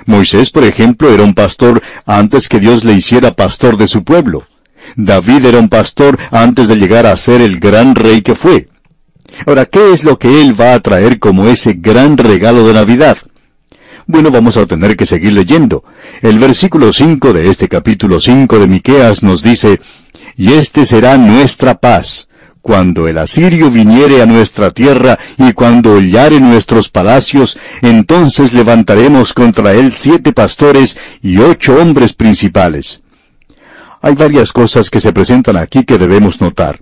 Moisés, 0.06 0.50
por 0.50 0.62
ejemplo, 0.62 1.12
era 1.12 1.24
un 1.24 1.34
pastor 1.34 1.82
antes 2.06 2.48
que 2.48 2.60
Dios 2.60 2.84
le 2.84 2.92
hiciera 2.92 3.34
pastor 3.34 3.76
de 3.76 3.88
su 3.88 4.04
pueblo. 4.04 4.46
David 4.96 5.46
era 5.46 5.58
un 5.58 5.68
pastor 5.68 6.18
antes 6.30 6.68
de 6.68 6.76
llegar 6.76 7.06
a 7.06 7.16
ser 7.16 7.40
el 7.40 7.58
gran 7.58 7.94
rey 7.94 8.22
que 8.22 8.34
fue. 8.34 8.68
Ahora, 9.46 9.64
¿qué 9.66 9.92
es 9.92 10.04
lo 10.04 10.18
que 10.18 10.42
él 10.42 10.58
va 10.58 10.74
a 10.74 10.80
traer 10.80 11.18
como 11.18 11.48
ese 11.48 11.74
gran 11.74 12.16
regalo 12.16 12.66
de 12.66 12.74
Navidad? 12.74 13.16
Bueno, 14.06 14.30
vamos 14.30 14.56
a 14.56 14.66
tener 14.66 14.96
que 14.96 15.06
seguir 15.06 15.32
leyendo. 15.32 15.84
El 16.20 16.38
versículo 16.38 16.92
5 16.92 17.32
de 17.32 17.48
este 17.48 17.68
capítulo 17.68 18.20
5 18.20 18.58
de 18.58 18.66
Miqueas 18.66 19.22
nos 19.22 19.42
dice, 19.42 19.80
Y 20.36 20.52
este 20.52 20.84
será 20.84 21.16
nuestra 21.16 21.78
paz, 21.78 22.28
cuando 22.60 23.08
el 23.08 23.18
asirio 23.18 23.70
viniere 23.70 24.22
a 24.22 24.26
nuestra 24.26 24.70
tierra 24.70 25.18
y 25.36 25.52
cuando 25.52 25.94
hollare 25.94 26.40
nuestros 26.40 26.88
palacios, 26.88 27.58
entonces 27.80 28.52
levantaremos 28.52 29.32
contra 29.32 29.72
él 29.72 29.92
siete 29.92 30.32
pastores 30.32 30.96
y 31.20 31.38
ocho 31.38 31.76
hombres 31.76 32.12
principales. 32.12 33.02
Hay 34.04 34.16
varias 34.16 34.52
cosas 34.52 34.90
que 34.90 34.98
se 34.98 35.12
presentan 35.12 35.56
aquí 35.56 35.84
que 35.84 35.96
debemos 35.96 36.40
notar. 36.40 36.80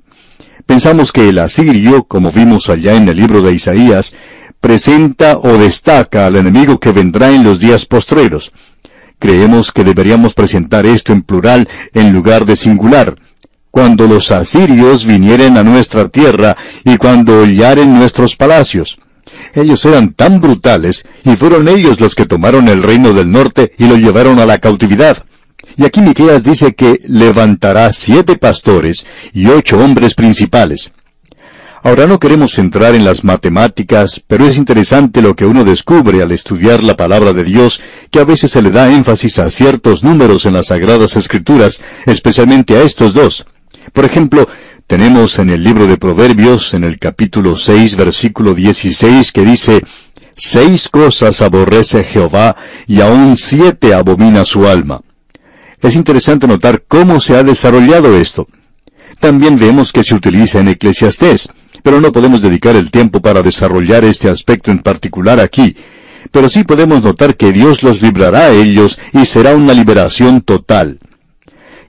Pensamos 0.65 1.13
que 1.13 1.29
el 1.29 1.39
asirio, 1.39 2.05
como 2.05 2.33
vimos 2.33 2.71
allá 2.71 2.95
en 2.95 3.07
el 3.11 3.17
libro 3.19 3.43
de 3.43 3.53
Isaías, 3.53 4.17
presenta 4.59 5.37
o 5.37 5.59
destaca 5.59 6.27
al 6.27 6.37
enemigo 6.37 6.81
que 6.81 6.93
vendrá 6.93 7.31
en 7.31 7.45
los 7.45 7.61
días 7.61 7.85
postreros. 7.85 8.53
Creemos 9.19 9.71
que 9.71 9.85
deberíamos 9.85 10.33
presentar 10.33 10.87
esto 10.87 11.13
en 11.13 11.21
plural 11.21 11.69
en 11.93 12.11
lugar 12.11 12.47
de 12.47 12.57
singular. 12.57 13.15
Cuando 13.71 14.07
los 14.07 14.31
asirios 14.31 15.05
vinieren 15.05 15.59
a 15.59 15.63
nuestra 15.63 16.09
tierra 16.09 16.57
y 16.85 16.97
cuando 16.97 17.43
hollaren 17.43 17.93
nuestros 17.93 18.35
palacios. 18.35 18.99
Ellos 19.53 19.85
eran 19.85 20.15
tan 20.15 20.41
brutales 20.41 21.05
y 21.25 21.37
fueron 21.37 21.69
ellos 21.69 22.01
los 22.01 22.15
que 22.15 22.25
tomaron 22.25 22.69
el 22.69 22.83
reino 22.83 23.13
del 23.13 23.31
norte 23.31 23.73
y 23.77 23.85
lo 23.85 23.97
llevaron 23.97 24.39
a 24.41 24.47
la 24.47 24.57
cautividad. 24.57 25.27
Y 25.77 25.85
aquí 25.85 26.01
Miqueas 26.01 26.43
dice 26.43 26.75
que 26.75 27.01
levantará 27.07 27.93
siete 27.93 28.37
pastores 28.37 29.07
y 29.33 29.47
ocho 29.47 29.79
hombres 29.79 30.15
principales. 30.15 30.93
Ahora 31.83 32.07
no 32.07 32.21
queremos 32.21 32.59
entrar 32.59 32.95
en 32.95 33.07
las 33.07 33.25
matemáticas, 33.25 34.23
pero 34.27 34.47
es 34.47 34.59
interesante 34.59 35.23
lo 35.23 35.35
que 35.35 35.47
uno 35.47 35.65
descubre 35.65 36.23
al 36.23 36.31
estudiar 36.31 36.85
la 36.85 36.95
palabra 36.95 37.33
de 37.33 37.43
Dios, 37.43 37.81
que 38.11 38.21
a 38.21 38.25
veces 38.25 38.51
se 38.51 38.61
le 38.61 38.71
da 38.71 38.93
énfasis 38.93 39.39
a 39.39 39.51
ciertos 39.51 40.05
números 40.05 40.45
en 40.45 40.53
las 40.53 40.67
Sagradas 40.67 41.17
Escrituras, 41.17 41.81
especialmente 42.05 42.77
a 42.77 42.83
estos 42.83 43.15
dos. 43.15 43.47
Por 43.95 44.05
ejemplo, 44.05 44.47
tenemos 44.87 45.39
en 45.39 45.49
el 45.49 45.65
libro 45.65 45.87
de 45.87 45.97
Proverbios, 45.97 46.75
en 46.75 46.85
el 46.85 46.99
capítulo 46.99 47.57
6, 47.57 47.97
versículo 47.97 48.55
16, 48.55 49.33
que 49.33 49.45
dice, 49.47 49.81
Seis 50.37 50.89
cosas 50.89 51.41
aborrece 51.41 52.05
Jehová, 52.05 52.57
y 52.87 53.01
aún 53.01 53.39
siete 53.39 53.95
abomina 53.95 54.45
su 54.45 54.67
alma. 54.67 55.01
Es 55.81 55.95
interesante 55.97 56.47
notar 56.47 56.85
cómo 56.87 57.21
se 57.21 57.37
ha 57.37 57.43
desarrollado 57.43 58.17
esto. 58.17 58.49
También 59.19 59.59
vemos 59.59 59.93
que 59.93 60.05
se 60.05 60.15
utiliza 60.15 60.61
en 60.61 60.69
Eclesiastés 60.69 61.51
pero 61.83 62.01
no 62.01 62.13
podemos 62.13 62.43
dedicar 62.43 62.77
el 62.77 62.91
tiempo 62.91 63.21
para 63.21 63.43
desarrollar 63.43 64.05
este 64.05 64.29
aspecto 64.29 64.71
en 64.71 64.81
particular 64.81 65.41
aquí. 65.41 65.77
Pero 66.31 66.49
sí 66.51 66.65
podemos 66.65 67.03
notar 67.03 67.37
que 67.37 67.53
Dios 67.53 67.83
los 67.83 68.03
librará 68.03 68.47
a 68.47 68.51
ellos 68.51 68.99
y 69.13 69.25
será 69.25 69.55
una 69.55 69.75
liberación 69.75 70.43
total. 70.43 71.01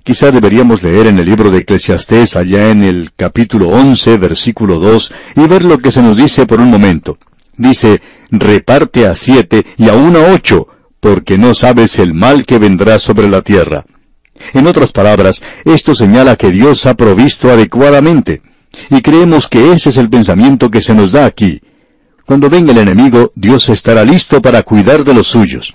Quizá 0.03 0.31
deberíamos 0.31 0.81
leer 0.81 1.07
en 1.07 1.19
el 1.19 1.25
libro 1.25 1.51
de 1.51 1.59
Eclesiastés 1.59 2.35
allá 2.35 2.71
en 2.71 2.83
el 2.83 3.11
capítulo 3.15 3.69
11, 3.69 4.17
versículo 4.17 4.79
2, 4.79 5.13
y 5.35 5.47
ver 5.47 5.63
lo 5.63 5.77
que 5.77 5.91
se 5.91 6.01
nos 6.01 6.17
dice 6.17 6.47
por 6.47 6.59
un 6.59 6.71
momento. 6.71 7.19
Dice, 7.55 8.01
reparte 8.31 9.05
a 9.05 9.15
siete 9.15 9.63
y 9.77 9.89
aún 9.89 10.15
a 10.15 10.33
ocho, 10.33 10.67
porque 11.01 11.37
no 11.37 11.53
sabes 11.53 11.99
el 11.99 12.13
mal 12.13 12.45
que 12.45 12.59
vendrá 12.59 12.99
sobre 12.99 13.27
la 13.27 13.41
tierra. 13.41 13.85
En 14.53 14.67
otras 14.67 14.91
palabras, 14.91 15.43
esto 15.65 15.93
señala 15.95 16.37
que 16.37 16.51
Dios 16.51 16.85
ha 16.85 16.93
provisto 16.93 17.51
adecuadamente. 17.51 18.41
Y 18.89 19.01
creemos 19.01 19.49
que 19.49 19.73
ese 19.73 19.89
es 19.89 19.97
el 19.97 20.09
pensamiento 20.09 20.71
que 20.71 20.79
se 20.79 20.93
nos 20.93 21.11
da 21.11 21.25
aquí. 21.25 21.59
Cuando 22.25 22.49
venga 22.49 22.71
el 22.71 22.77
enemigo, 22.77 23.31
Dios 23.35 23.67
estará 23.67 24.05
listo 24.05 24.41
para 24.41 24.63
cuidar 24.63 25.03
de 25.03 25.13
los 25.13 25.27
suyos. 25.27 25.73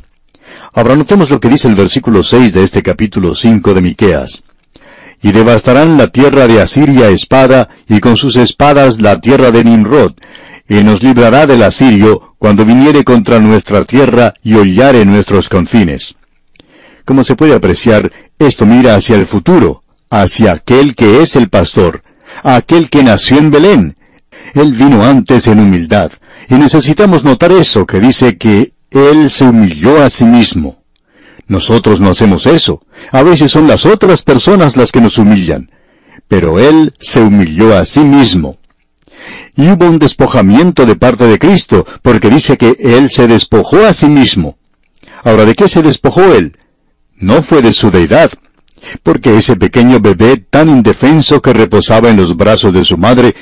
Ahora 0.73 0.95
notemos 0.95 1.29
lo 1.29 1.41
que 1.41 1.49
dice 1.49 1.69
el 1.69 1.75
versículo 1.75 2.23
6 2.23 2.53
de 2.53 2.63
este 2.63 2.83
capítulo 2.83 3.35
5 3.35 3.75
de 3.75 3.81
Miqueas. 3.81 4.43
Y 5.23 5.33
devastarán 5.33 5.99
la 5.99 6.09
tierra 6.09 6.47
de 6.47 6.61
Asiria 6.61 7.09
espada, 7.09 7.69
y 7.89 7.99
con 8.01 8.17
sus 8.17 8.37
espadas 8.37 9.01
la 9.01 9.21
tierra 9.21 9.51
de 9.51 9.65
Nimrod, 9.65 10.13
y 10.69 10.83
nos 10.83 11.03
librará 11.03 11.47
del 11.47 11.63
asirio 11.63 12.35
cuando 12.39 12.65
viniere 12.65 13.05
contra 13.05 13.39
nuestra 13.39 13.85
tierra 13.85 14.35
y 14.43 14.55
hollare 14.55 15.05
nuestros 15.05 15.49
confines. 15.49 16.15
Como 17.05 17.23
se 17.23 17.37
puede 17.37 17.55
apreciar, 17.55 18.11
esto 18.39 18.67
mira 18.67 18.97
hacia 18.97 19.17
el 19.17 19.27
futuro, 19.27 19.83
hacia 20.11 20.53
aquel 20.53 20.95
que 20.95 21.23
es 21.23 21.37
el 21.37 21.49
pastor, 21.49 22.03
aquel 22.43 22.91
que 22.91 23.03
nació 23.03 23.39
en 23.39 23.51
Belén. 23.51 23.97
Él 24.55 24.73
vino 24.73 25.05
antes 25.05 25.47
en 25.47 25.61
humildad, 25.61 26.11
y 26.49 26.55
necesitamos 26.55 27.25
notar 27.25 27.53
eso 27.53 27.87
que 27.87 28.01
dice 28.01 28.37
que 28.37 28.73
Él 28.91 29.31
se 29.31 29.45
humilló 29.45 30.03
a 30.03 30.11
sí 30.11 30.25
mismo. 30.25 30.83
Nosotros 31.49 32.01
no 32.01 32.11
hacemos 32.11 32.47
eso. 32.47 32.83
A 33.13 33.23
veces 33.23 33.53
son 33.53 33.69
las 33.69 33.87
otras 33.87 34.23
personas 34.23 34.77
las 34.77 34.91
que 34.91 35.01
nos 35.01 35.17
humillan. 35.19 35.71
Pero 36.29 36.59
Él 36.59 36.93
se 36.99 37.21
humilló 37.21 37.77
a 37.77 37.85
sí 37.85 38.01
mismo. 38.01 38.59
Y 39.57 39.69
hubo 39.71 39.87
un 39.87 39.99
despojamiento 39.99 40.85
de 40.85 40.97
parte 40.97 41.27
de 41.27 41.39
Cristo, 41.39 41.87
porque 42.03 42.29
dice 42.29 42.59
que 42.59 42.77
Él 42.79 43.11
se 43.11 43.27
despojó 43.27 43.87
a 43.87 43.93
sí 43.93 44.07
mismo. 44.07 44.59
Ahora, 45.25 45.47
¿de 45.47 45.55
qué 45.55 45.67
se 45.67 45.83
despojó 45.83 46.35
Él? 46.35 46.57
No 47.17 47.43
fue 47.43 47.63
de 47.63 47.73
su 47.73 47.91
deidad, 47.91 48.31
porque 49.03 49.37
ese 49.37 49.57
pequeño 49.57 50.01
bebé 50.01 50.37
tan 50.37 50.69
indefenso 50.69 51.41
que 51.41 51.55
reposaba 51.55 52.11
en 52.11 52.17
los 52.17 52.37
brazos 52.37 52.75
de 52.75 52.85
su 52.85 52.99
madre 52.99 53.35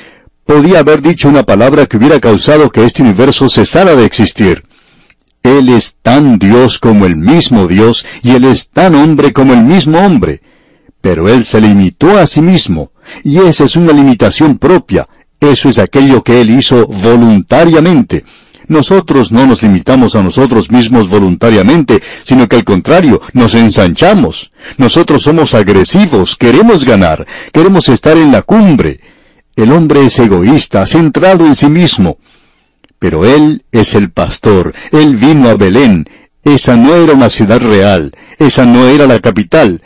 podía 0.45 0.79
haber 0.79 1.01
dicho 1.01 1.27
una 1.27 1.43
palabra 1.43 1.85
que 1.85 1.97
hubiera 1.97 2.19
causado 2.19 2.69
que 2.69 2.85
este 2.85 3.01
universo 3.01 3.49
cesara 3.49 3.95
de 3.95 4.05
existir. 4.05 4.63
Él 5.43 5.69
es 5.69 5.97
tan 6.01 6.39
Dios 6.39 6.79
como 6.79 7.05
el 7.05 7.15
mismo 7.15 7.67
Dios 7.67 8.05
y 8.23 8.31
Él 8.31 8.45
es 8.45 8.69
tan 8.69 8.95
hombre 8.95 9.33
como 9.33 9.53
el 9.53 9.63
mismo 9.63 9.99
hombre. 9.99 10.41
Pero 11.01 11.29
Él 11.29 11.45
se 11.45 11.61
limitó 11.61 12.17
a 12.17 12.25
sí 12.25 12.41
mismo, 12.41 12.91
y 13.23 13.37
esa 13.37 13.65
es 13.65 13.75
una 13.75 13.93
limitación 13.93 14.57
propia, 14.57 15.07
eso 15.39 15.69
es 15.69 15.79
aquello 15.79 16.23
que 16.23 16.41
Él 16.41 16.49
hizo 16.49 16.87
voluntariamente. 16.87 18.23
Nosotros 18.67 19.31
no 19.31 19.45
nos 19.45 19.61
limitamos 19.61 20.15
a 20.15 20.23
nosotros 20.23 20.71
mismos 20.71 21.07
voluntariamente, 21.07 22.01
sino 22.23 22.47
que 22.47 22.55
al 22.55 22.63
contrario, 22.63 23.21
nos 23.33 23.53
ensanchamos. 23.53 24.51
Nosotros 24.77 25.21
somos 25.21 25.53
agresivos, 25.53 26.35
queremos 26.35 26.83
ganar, 26.83 27.27
queremos 27.53 27.89
estar 27.89 28.17
en 28.17 28.31
la 28.31 28.41
cumbre. 28.41 28.99
El 29.55 29.71
hombre 29.71 30.05
es 30.05 30.17
egoísta, 30.19 30.85
centrado 30.85 31.45
en 31.45 31.55
sí 31.55 31.69
mismo. 31.69 32.17
Pero 32.97 33.25
Él 33.25 33.63
es 33.71 33.93
el 33.93 34.09
pastor, 34.09 34.73
Él 34.91 35.15
vino 35.15 35.49
a 35.49 35.55
Belén. 35.55 36.09
Esa 36.43 36.75
no 36.75 36.95
era 36.95 37.13
una 37.13 37.29
ciudad 37.29 37.59
real, 37.59 38.13
esa 38.37 38.65
no 38.65 38.87
era 38.87 39.05
la 39.05 39.19
capital. 39.19 39.81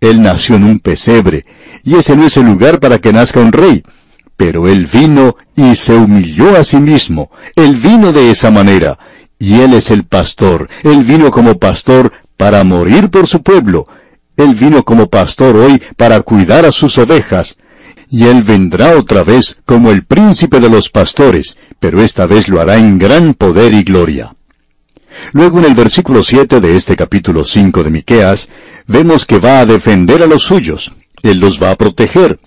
Él 0.00 0.22
nació 0.22 0.56
en 0.56 0.64
un 0.64 0.78
pesebre, 0.78 1.44
y 1.84 1.96
ese 1.96 2.16
no 2.16 2.26
es 2.26 2.36
el 2.36 2.46
lugar 2.46 2.80
para 2.80 2.98
que 2.98 3.12
nazca 3.12 3.40
un 3.40 3.52
rey. 3.52 3.82
Pero 4.40 4.68
Él 4.68 4.86
vino 4.86 5.36
y 5.54 5.74
se 5.74 5.92
humilló 5.92 6.56
a 6.56 6.64
sí 6.64 6.78
mismo. 6.78 7.30
Él 7.56 7.76
vino 7.76 8.10
de 8.10 8.30
esa 8.30 8.50
manera. 8.50 8.98
Y 9.38 9.60
Él 9.60 9.74
es 9.74 9.90
el 9.90 10.04
pastor. 10.04 10.70
Él 10.82 11.04
vino 11.04 11.30
como 11.30 11.58
pastor 11.58 12.10
para 12.38 12.64
morir 12.64 13.10
por 13.10 13.26
su 13.26 13.42
pueblo. 13.42 13.86
Él 14.38 14.54
vino 14.54 14.82
como 14.82 15.10
pastor 15.10 15.56
hoy 15.56 15.82
para 15.94 16.22
cuidar 16.22 16.64
a 16.64 16.72
sus 16.72 16.96
ovejas. 16.96 17.58
Y 18.08 18.28
Él 18.28 18.42
vendrá 18.42 18.96
otra 18.96 19.24
vez 19.24 19.58
como 19.66 19.90
el 19.90 20.04
príncipe 20.06 20.58
de 20.58 20.70
los 20.70 20.88
pastores, 20.88 21.58
pero 21.78 22.00
esta 22.00 22.24
vez 22.24 22.48
lo 22.48 22.62
hará 22.62 22.78
en 22.78 22.98
gran 22.98 23.34
poder 23.34 23.74
y 23.74 23.82
gloria. 23.82 24.36
Luego 25.32 25.58
en 25.58 25.66
el 25.66 25.74
versículo 25.74 26.22
7 26.22 26.60
de 26.60 26.76
este 26.76 26.96
capítulo 26.96 27.44
5 27.44 27.84
de 27.84 27.90
Miqueas, 27.90 28.48
vemos 28.86 29.26
que 29.26 29.38
va 29.38 29.60
a 29.60 29.66
defender 29.66 30.22
a 30.22 30.26
los 30.26 30.44
suyos. 30.44 30.92
Él 31.22 31.40
los 31.40 31.62
va 31.62 31.72
a 31.72 31.76
proteger. 31.76 32.40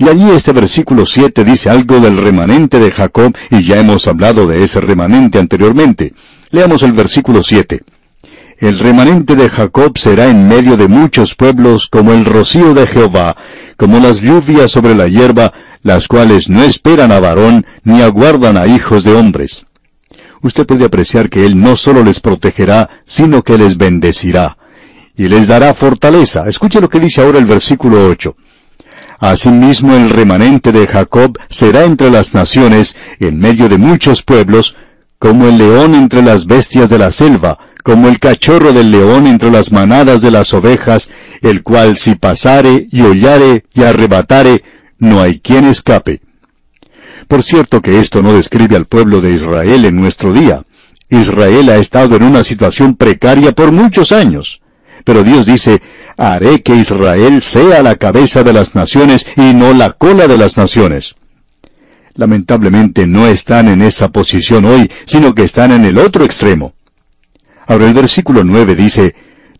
Y 0.00 0.08
allí 0.08 0.30
este 0.30 0.52
versículo 0.52 1.04
7 1.04 1.44
dice 1.44 1.68
algo 1.68 2.00
del 2.00 2.16
remanente 2.16 2.78
de 2.78 2.90
Jacob, 2.90 3.36
y 3.50 3.62
ya 3.62 3.76
hemos 3.76 4.08
hablado 4.08 4.46
de 4.46 4.64
ese 4.64 4.80
remanente 4.80 5.38
anteriormente. 5.38 6.14
Leamos 6.48 6.82
el 6.84 6.92
versículo 6.92 7.42
7. 7.42 7.82
El 8.60 8.78
remanente 8.78 9.36
de 9.36 9.50
Jacob 9.50 9.98
será 9.98 10.28
en 10.28 10.48
medio 10.48 10.78
de 10.78 10.88
muchos 10.88 11.34
pueblos 11.34 11.86
como 11.88 12.14
el 12.14 12.24
rocío 12.24 12.72
de 12.72 12.86
Jehová, 12.86 13.36
como 13.76 13.98
las 13.98 14.22
lluvias 14.22 14.70
sobre 14.70 14.94
la 14.94 15.06
hierba, 15.06 15.52
las 15.82 16.08
cuales 16.08 16.48
no 16.48 16.62
esperan 16.62 17.12
a 17.12 17.20
varón 17.20 17.66
ni 17.84 18.00
aguardan 18.00 18.56
a 18.56 18.66
hijos 18.66 19.04
de 19.04 19.12
hombres. 19.12 19.66
Usted 20.40 20.64
puede 20.64 20.86
apreciar 20.86 21.28
que 21.28 21.44
Él 21.44 21.60
no 21.60 21.76
solo 21.76 22.02
les 22.02 22.20
protegerá, 22.20 22.88
sino 23.04 23.42
que 23.42 23.58
les 23.58 23.76
bendecirá. 23.76 24.56
Y 25.14 25.28
les 25.28 25.46
dará 25.46 25.74
fortaleza. 25.74 26.48
Escuche 26.48 26.80
lo 26.80 26.88
que 26.88 27.00
dice 27.00 27.20
ahora 27.20 27.38
el 27.38 27.44
versículo 27.44 28.08
8. 28.08 28.34
Asimismo 29.20 29.94
el 29.94 30.08
remanente 30.08 30.72
de 30.72 30.86
Jacob 30.86 31.38
será 31.50 31.84
entre 31.84 32.10
las 32.10 32.32
naciones, 32.32 32.96
en 33.18 33.38
medio 33.38 33.68
de 33.68 33.76
muchos 33.76 34.22
pueblos, 34.22 34.76
como 35.18 35.46
el 35.46 35.58
león 35.58 35.94
entre 35.94 36.22
las 36.22 36.46
bestias 36.46 36.88
de 36.88 36.96
la 36.96 37.12
selva, 37.12 37.58
como 37.84 38.08
el 38.08 38.18
cachorro 38.18 38.72
del 38.72 38.90
león 38.90 39.26
entre 39.26 39.50
las 39.50 39.72
manadas 39.72 40.22
de 40.22 40.30
las 40.30 40.54
ovejas, 40.54 41.10
el 41.42 41.62
cual 41.62 41.98
si 41.98 42.14
pasare 42.14 42.86
y 42.90 43.02
hollare 43.02 43.64
y 43.74 43.82
arrebatare, 43.82 44.64
no 44.98 45.20
hay 45.20 45.38
quien 45.38 45.66
escape. 45.66 46.22
Por 47.28 47.42
cierto 47.42 47.82
que 47.82 48.00
esto 48.00 48.22
no 48.22 48.32
describe 48.32 48.74
al 48.74 48.86
pueblo 48.86 49.20
de 49.20 49.32
Israel 49.32 49.84
en 49.84 49.96
nuestro 49.96 50.32
día. 50.32 50.64
Israel 51.10 51.68
ha 51.68 51.76
estado 51.76 52.16
en 52.16 52.22
una 52.22 52.42
situación 52.42 52.96
precaria 52.96 53.52
por 53.52 53.70
muchos 53.70 54.12
años. 54.12 54.62
Pero 55.04 55.24
Dios 55.24 55.46
dice, 55.46 55.80
haré 56.16 56.62
que 56.62 56.76
Israel 56.76 57.42
sea 57.42 57.82
la 57.82 57.96
cabeza 57.96 58.42
de 58.42 58.52
las 58.52 58.74
naciones 58.74 59.26
y 59.36 59.54
no 59.54 59.72
la 59.72 59.92
cola 59.92 60.28
de 60.28 60.36
las 60.36 60.56
naciones. 60.56 61.16
Lamentablemente 62.14 63.06
no 63.06 63.26
están 63.26 63.68
en 63.68 63.82
esa 63.82 64.08
posición 64.08 64.64
hoy, 64.64 64.90
sino 65.06 65.34
que 65.34 65.44
están 65.44 65.72
en 65.72 65.84
el 65.84 65.98
otro 65.98 66.24
extremo. 66.24 66.74
Ahora 67.66 67.86
el 67.86 67.94
versículo 67.94 68.44
9 68.44 68.74
dice, 68.74 69.14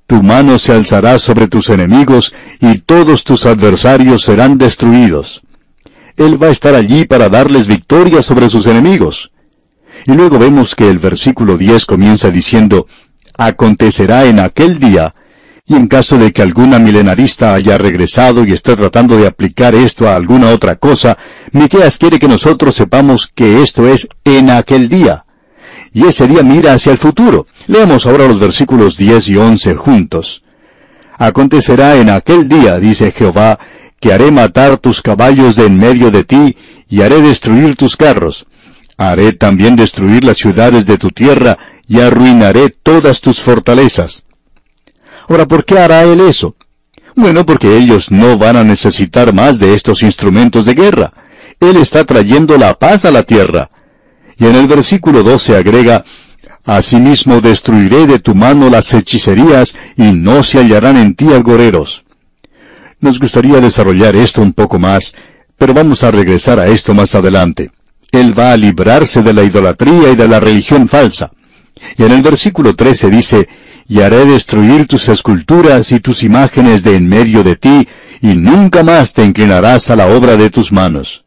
Tu 0.07 0.23
mano 0.23 0.59
se 0.59 0.73
alzará 0.73 1.19
sobre 1.19 1.49
tus 1.49 1.71
enemigos 1.71 2.35
y 2.61 2.79
todos 2.79 3.25
tus 3.25 3.47
adversarios 3.47 4.23
serán 4.23 4.59
destruidos. 4.59 5.43
Él 6.17 6.43
va 6.43 6.49
a 6.49 6.51
estar 6.51 6.75
allí 6.75 7.05
para 7.05 7.29
darles 7.29 7.67
victoria 7.67 8.21
sobre 8.21 8.51
sus 8.51 8.67
enemigos. 8.67 9.31
Y 10.07 10.13
luego 10.13 10.39
vemos 10.39 10.75
que 10.75 10.91
el 10.91 10.99
versículo 10.99 11.57
10 11.57 11.87
comienza 11.87 12.31
diciendo, 12.31 12.87
Acontecerá 13.39 14.27
en 14.27 14.41
aquel 14.41 14.79
día 14.79 15.15
y 15.71 15.77
en 15.77 15.87
caso 15.87 16.19
de 16.19 16.33
que 16.33 16.43
alguna 16.43 16.81
milenarista 16.81 17.55
haya 17.55 17.79
regresado 17.79 18.45
y 18.45 18.53
esté 18.53 18.75
tratando 18.75 19.17
de 19.17 19.29
aplicar 19.29 19.73
esto 19.77 20.09
a 20.09 20.17
alguna 20.17 20.49
otra 20.49 20.75
cosa, 20.75 21.17
Miqueas 21.53 21.97
quiere 21.97 22.19
que 22.19 22.27
nosotros 22.27 22.75
sepamos 22.75 23.31
que 23.33 23.63
esto 23.63 23.87
es 23.87 24.09
en 24.25 24.51
aquel 24.51 24.89
día. 24.89 25.27
Y 25.93 26.07
ese 26.07 26.27
día 26.27 26.43
mira 26.43 26.73
hacia 26.73 26.91
el 26.91 26.99
futuro. 26.99 27.47
Leamos 27.69 28.05
ahora 28.05 28.27
los 28.27 28.41
versículos 28.41 28.97
10 28.97 29.29
y 29.29 29.37
11 29.37 29.77
juntos. 29.77 30.43
Acontecerá 31.17 31.95
en 31.99 32.11
aquel 32.11 32.49
día, 32.49 32.81
dice 32.81 33.13
Jehová, 33.13 33.61
que 34.01 34.13
haré 34.13 34.33
matar 34.33 34.79
tus 34.79 35.01
caballos 35.03 35.55
de 35.55 35.67
en 35.67 35.79
medio 35.79 36.11
de 36.11 36.25
ti, 36.25 36.57
y 36.89 37.03
haré 37.03 37.23
destruir 37.23 37.77
tus 37.77 37.97
carros. 37.97 38.45
Haré 38.97 39.35
también 39.35 39.77
destruir 39.77 40.25
las 40.25 40.39
ciudades 40.39 40.85
de 40.85 40.99
tu 40.99 41.11
tierra, 41.11 41.59
y 41.87 42.01
arruinaré 42.01 42.71
todas 42.71 43.21
tus 43.21 43.41
fortalezas. 43.41 44.25
Ahora, 45.31 45.47
¿por 45.47 45.65
qué 45.65 45.79
hará 45.79 46.03
él 46.03 46.21
eso? 46.21 46.57
Bueno, 47.15 47.47
porque 47.47 47.77
ellos 47.77 48.11
no 48.11 48.37
van 48.37 48.57
a 48.57 48.65
necesitar 48.65 49.33
más 49.33 49.61
de 49.61 49.75
estos 49.75 50.03
instrumentos 50.03 50.65
de 50.65 50.75
guerra. 50.75 51.13
Él 51.61 51.77
está 51.77 52.05
trayendo 52.05 52.59
la 52.59 52.75
paz 52.75 53.05
a 53.05 53.13
la 53.13 53.23
tierra. 53.23 53.71
Y 54.37 54.47
en 54.47 54.57
el 54.57 54.67
versículo 54.67 55.23
12 55.23 55.57
agrega, 55.57 56.05
Asimismo 56.65 57.41
destruiré 57.41 58.09
de 58.09 58.19
tu 58.19 58.35
mano 58.35 58.69
las 58.71 58.93
hechicerías 58.93 59.77
y 59.97 60.11
no 60.11 60.43
se 60.43 60.59
hallarán 60.59 60.97
en 60.97 61.15
ti 61.15 61.33
algoreros. 61.33 62.03
Nos 62.99 63.21
gustaría 63.21 63.61
desarrollar 63.61 64.17
esto 64.17 64.43
un 64.43 64.53
poco 64.53 64.81
más, 64.81 65.15
pero 65.57 65.73
vamos 65.73 66.03
a 66.03 66.11
regresar 66.11 66.59
a 66.59 66.67
esto 66.67 66.93
más 66.93 67.15
adelante. 67.15 67.71
Él 68.11 68.37
va 68.37 68.51
a 68.51 68.57
librarse 68.57 69.23
de 69.23 69.33
la 69.33 69.45
idolatría 69.45 70.11
y 70.11 70.17
de 70.17 70.27
la 70.27 70.41
religión 70.41 70.89
falsa. 70.89 71.31
Y 71.97 72.03
en 72.03 72.13
el 72.13 72.23
versículo 72.23 72.75
13 72.75 73.11
dice, 73.11 73.49
y 73.91 74.03
haré 74.03 74.25
destruir 74.25 74.87
tus 74.87 75.09
esculturas 75.09 75.91
y 75.91 75.99
tus 75.99 76.23
imágenes 76.23 76.85
de 76.85 76.95
en 76.95 77.09
medio 77.09 77.43
de 77.43 77.57
ti, 77.57 77.89
y 78.23 78.29
nunca 78.29 78.85
más 78.85 79.13
te 79.13 79.25
inclinarás 79.25 79.91
a 79.91 79.97
la 79.97 80.07
obra 80.07 80.37
de 80.37 80.49
tus 80.49 80.71
manos. 80.71 81.25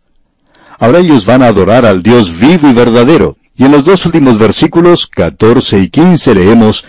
Ahora 0.79 0.99
ellos 0.99 1.25
van 1.25 1.43
a 1.43 1.47
adorar 1.47 1.85
al 1.85 2.01
Dios 2.01 2.39
vivo 2.39 2.69
y 2.69 2.73
verdadero, 2.73 3.35
y 3.57 3.65
en 3.65 3.71
los 3.73 3.83
dos 3.83 4.05
últimos 4.05 4.39
versículos, 4.39 5.07
14 5.07 5.77
y 5.79 5.89
15, 5.89 6.35
leemos, 6.35 6.85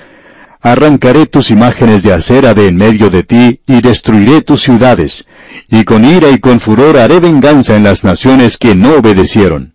Arrancaré 0.62 1.26
tus 1.26 1.50
imágenes 1.50 2.04
de 2.04 2.12
acera 2.12 2.54
de 2.54 2.68
en 2.68 2.76
medio 2.76 3.10
de 3.10 3.24
ti, 3.24 3.60
y 3.66 3.80
destruiré 3.82 4.42
tus 4.42 4.62
ciudades, 4.62 5.26
y 5.68 5.82
con 5.82 6.04
ira 6.04 6.30
y 6.30 6.38
con 6.38 6.60
furor 6.60 6.96
haré 6.98 7.18
venganza 7.18 7.74
en 7.74 7.82
las 7.82 8.04
naciones 8.04 8.58
que 8.58 8.76
no 8.76 8.94
obedecieron. 8.94 9.74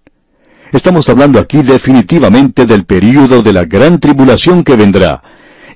Estamos 0.71 1.09
hablando 1.09 1.39
aquí 1.39 1.61
definitivamente 1.61 2.65
del 2.65 2.85
período 2.85 3.43
de 3.43 3.51
la 3.51 3.65
gran 3.65 3.99
tribulación 3.99 4.63
que 4.63 4.77
vendrá, 4.77 5.21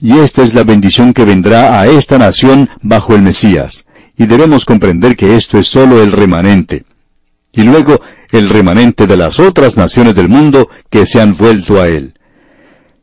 y 0.03 0.19
esta 0.19 0.43
es 0.43 0.53
la 0.53 0.65
bendición 0.65 1.13
que 1.13 1.23
vendrá 1.23 1.79
a 1.79 1.87
esta 1.87 2.17
nación 2.17 2.69
bajo 2.81 3.15
el 3.15 3.21
Mesías. 3.21 3.85
Y 4.17 4.25
debemos 4.25 4.65
comprender 4.65 5.15
que 5.15 5.37
esto 5.37 5.57
es 5.57 5.67
sólo 5.67 6.03
el 6.03 6.11
remanente. 6.11 6.83
Y 7.53 7.61
luego 7.61 8.01
el 8.31 8.49
remanente 8.49 9.07
de 9.07 9.15
las 9.15 9.39
otras 9.39 9.77
naciones 9.77 10.13
del 10.13 10.27
mundo 10.27 10.67
que 10.89 11.05
se 11.05 11.21
han 11.21 11.37
vuelto 11.37 11.81
a 11.81 11.87
él. 11.87 12.15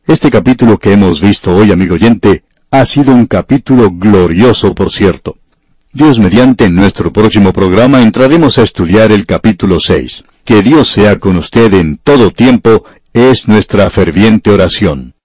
Este 0.05 0.29
capítulo 0.29 0.77
que 0.77 0.93
hemos 0.93 1.21
visto 1.21 1.55
hoy, 1.55 1.71
amigo 1.71 1.95
oyente, 1.95 2.43
ha 2.69 2.85
sido 2.85 3.15
un 3.15 3.25
capítulo 3.25 3.89
glorioso, 3.91 4.75
por 4.75 4.91
cierto. 4.91 5.37
Dios 5.91 6.19
mediante 6.19 6.69
nuestro 6.69 7.11
próximo 7.11 7.51
programa 7.51 8.03
entraremos 8.03 8.59
a 8.59 8.63
estudiar 8.63 9.11
el 9.11 9.25
capítulo 9.25 9.79
6. 9.79 10.23
Que 10.45 10.61
Dios 10.61 10.87
sea 10.87 11.17
con 11.17 11.37
usted 11.37 11.73
en 11.73 11.97
todo 11.97 12.29
tiempo 12.29 12.85
es 13.11 13.47
nuestra 13.47 13.89
ferviente 13.89 14.51
oración. 14.51 15.15